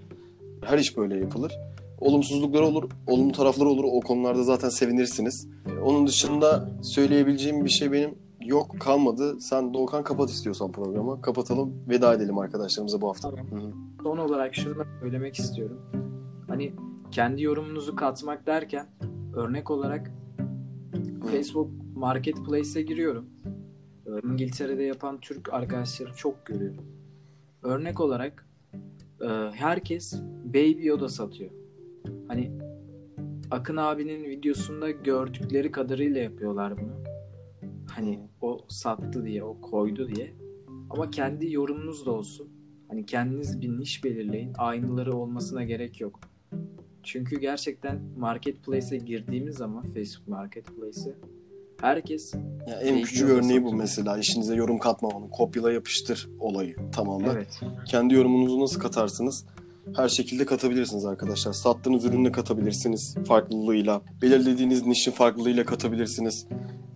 Her 0.64 0.78
iş 0.78 0.96
böyle 0.96 1.18
yapılır. 1.18 1.52
Olumsuzlukları 2.00 2.66
olur, 2.66 2.90
olumlu 3.06 3.32
tarafları 3.32 3.68
olur. 3.68 3.84
O 3.84 4.00
konularda 4.00 4.42
zaten 4.42 4.68
sevinirsiniz. 4.68 5.46
Onun 5.84 6.06
dışında 6.06 6.68
söyleyebileceğim 6.82 7.64
bir 7.64 7.70
şey 7.70 7.92
benim 7.92 8.14
yok 8.48 8.80
kalmadı. 8.80 9.40
Sen 9.40 9.74
Doğukan 9.74 10.04
kapat 10.04 10.30
istiyorsan 10.30 10.72
programı. 10.72 11.22
Kapatalım. 11.22 11.74
Veda 11.88 12.14
edelim 12.14 12.38
arkadaşlarımıza 12.38 13.00
bu 13.00 13.08
hafta. 13.08 13.30
Tamam. 13.30 13.46
Hı 13.50 13.56
hı. 13.56 13.72
Son 14.02 14.18
olarak 14.18 14.54
şunu 14.54 14.84
söylemek 15.00 15.38
istiyorum. 15.38 15.80
Hani 16.48 16.72
kendi 17.10 17.42
yorumunuzu 17.42 17.96
katmak 17.96 18.46
derken 18.46 18.86
örnek 19.36 19.70
olarak 19.70 20.10
Facebook 21.30 21.70
Marketplace'e 21.96 22.82
giriyorum. 22.82 23.26
İngiltere'de 24.24 24.82
yapan 24.82 25.20
Türk 25.20 25.52
arkadaşları 25.52 26.14
çok 26.14 26.46
görüyorum. 26.46 26.84
Örnek 27.62 28.00
olarak 28.00 28.46
e, 29.20 29.28
herkes 29.54 30.20
Baby 30.44 30.86
Yoda 30.86 31.08
satıyor. 31.08 31.50
Hani 32.28 32.52
Akın 33.50 33.76
abinin 33.76 34.24
videosunda 34.24 34.90
gördükleri 34.90 35.72
kadarıyla 35.72 36.20
yapıyorlar 36.20 36.78
bunu. 36.78 36.97
Hani 37.98 38.20
o 38.40 38.58
sattı 38.68 39.24
diye, 39.24 39.44
o 39.44 39.60
koydu 39.60 40.08
diye. 40.08 40.34
Ama 40.90 41.10
kendi 41.10 41.52
yorumunuz 41.52 42.06
da 42.06 42.10
olsun. 42.10 42.48
Hani 42.88 43.06
kendiniz 43.06 43.60
bir 43.60 43.78
niş 43.78 44.04
belirleyin. 44.04 44.52
Aynıları 44.58 45.16
olmasına 45.16 45.64
gerek 45.64 46.00
yok. 46.00 46.20
Çünkü 47.02 47.40
gerçekten 47.40 48.00
marketplace'e 48.18 48.98
girdiğimiz 48.98 49.56
zaman 49.56 49.82
Facebook 49.82 50.28
marketplace'e 50.28 51.14
herkes 51.80 52.34
Ya 52.68 52.80
en 52.80 53.02
küçük 53.02 53.28
örneği 53.28 53.64
bu 53.64 53.74
mesela. 53.74 54.18
İşinize 54.18 54.54
yorum 54.54 54.78
katmamanın. 54.78 55.28
Kopyala 55.28 55.72
yapıştır 55.72 56.28
olayı 56.40 56.76
tamamen. 56.92 57.30
evet 57.30 57.60
Kendi 57.86 58.14
yorumunuzu 58.14 58.60
nasıl 58.60 58.80
katarsınız? 58.80 59.46
Her 59.96 60.08
şekilde 60.08 60.46
katabilirsiniz 60.46 61.04
arkadaşlar. 61.04 61.52
Sattığınız 61.52 62.04
ürünü 62.04 62.32
katabilirsiniz 62.32 63.14
farklılığıyla. 63.26 64.02
Belirlediğiniz 64.22 64.86
nişin 64.86 65.12
farklılığıyla 65.12 65.64
katabilirsiniz. 65.64 66.46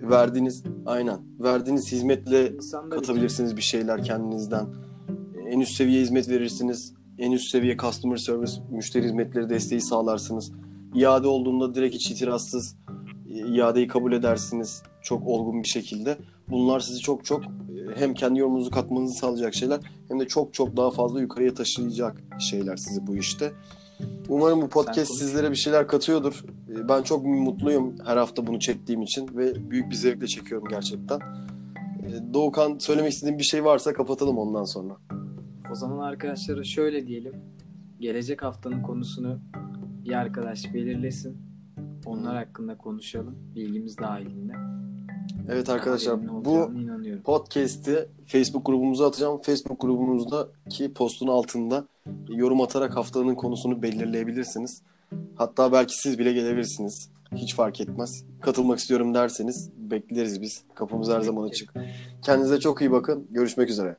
Verdiğiniz 0.02 0.62
aynen. 0.86 1.18
Verdiğiniz 1.40 1.92
hizmetle 1.92 2.52
insanlar 2.52 2.86
için 2.86 3.00
katabilirsiniz 3.00 3.56
bir 3.56 3.62
şeyler 3.62 4.04
kendinizden. 4.04 4.66
En 5.48 5.60
üst 5.60 5.72
seviye 5.72 6.02
hizmet 6.02 6.28
verirsiniz. 6.28 6.94
En 7.18 7.32
üst 7.32 7.50
seviye 7.50 7.76
customer 7.76 8.16
service, 8.16 8.52
müşteri 8.70 9.04
hizmetleri 9.04 9.48
desteği 9.48 9.80
sağlarsınız. 9.80 10.52
İade 10.94 11.28
olduğunda 11.28 11.74
direkt 11.74 11.94
hiç 11.94 12.10
itirazsız 12.10 12.76
e, 13.30 13.54
iadeyi 13.54 13.88
kabul 13.88 14.12
edersiniz 14.12 14.82
çok 15.02 15.26
olgun 15.26 15.62
bir 15.62 15.68
şekilde. 15.68 16.18
Bunlar 16.48 16.80
sizi 16.80 17.00
çok 17.00 17.24
çok 17.24 17.44
e, 17.44 17.48
hem 17.94 18.14
kendi 18.14 18.38
yorumunuzu 18.38 18.70
katmanızı 18.70 19.14
sağlayacak 19.14 19.54
şeyler 19.54 19.80
hem 20.08 20.20
de 20.20 20.28
çok 20.28 20.54
çok 20.54 20.76
daha 20.76 20.90
fazla 20.90 21.20
yukarıya 21.20 21.54
taşıyacak 21.54 22.22
şeyler 22.38 22.76
sizi 22.76 23.06
bu 23.06 23.16
işte. 23.16 23.52
Umarım 24.28 24.62
bu 24.62 24.68
podcast 24.68 25.18
sizlere 25.18 25.50
bir 25.50 25.56
şeyler 25.56 25.86
katıyordur. 25.88 26.44
E, 26.70 26.88
Ben 26.88 27.02
çok 27.02 27.24
mutluyum 27.24 27.94
her 28.04 28.16
hafta 28.16 28.46
bunu 28.46 28.58
çektiğim 28.60 29.02
için 29.02 29.28
ve 29.36 29.70
büyük 29.70 29.90
bir 29.90 29.94
zevkle 29.96 30.26
çekiyorum 30.26 30.68
gerçekten. 30.68 31.20
E, 32.02 32.34
Doğukan 32.34 32.78
söylemek 32.78 33.12
istediğin 33.12 33.38
bir 33.38 33.44
şey 33.44 33.64
varsa 33.64 33.92
kapatalım 33.92 34.38
ondan 34.38 34.64
sonra. 34.64 34.96
O 35.72 35.74
zaman 35.74 35.98
arkadaşlara 35.98 36.64
şöyle 36.64 37.06
diyelim. 37.06 37.34
Gelecek 38.00 38.42
haftanın 38.42 38.82
konusunu 38.82 39.38
bir 40.04 40.12
arkadaş 40.12 40.74
belirlesin. 40.74 41.36
Onlar 42.06 42.36
hakkında 42.36 42.78
konuşalım. 42.78 43.34
Bilgimiz 43.54 43.98
dahilinde. 43.98 44.52
Evet 45.48 45.68
arkadaşlar 45.68 46.44
bu. 46.44 46.72
Podcast'i 47.24 48.08
Facebook 48.26 48.66
grubumuza 48.66 49.06
atacağım. 49.06 49.38
Facebook 49.42 49.80
grubumuzdaki 49.80 50.92
postun 50.92 51.26
altında 51.26 51.86
yorum 52.28 52.60
atarak 52.60 52.96
haftanın 52.96 53.34
konusunu 53.34 53.82
belirleyebilirsiniz. 53.82 54.82
Hatta 55.36 55.72
belki 55.72 55.98
siz 55.98 56.18
bile 56.18 56.32
gelebilirsiniz. 56.32 57.10
Hiç 57.34 57.54
fark 57.54 57.80
etmez. 57.80 58.24
Katılmak 58.40 58.78
istiyorum 58.78 59.14
derseniz 59.14 59.70
bekleriz 59.76 60.40
biz. 60.42 60.62
Kapımız 60.74 61.10
her 61.10 61.20
zaman 61.20 61.48
açık. 61.48 61.74
Kendinize 62.22 62.60
çok 62.60 62.80
iyi 62.80 62.92
bakın. 62.92 63.26
Görüşmek 63.30 63.70
üzere. 63.70 63.96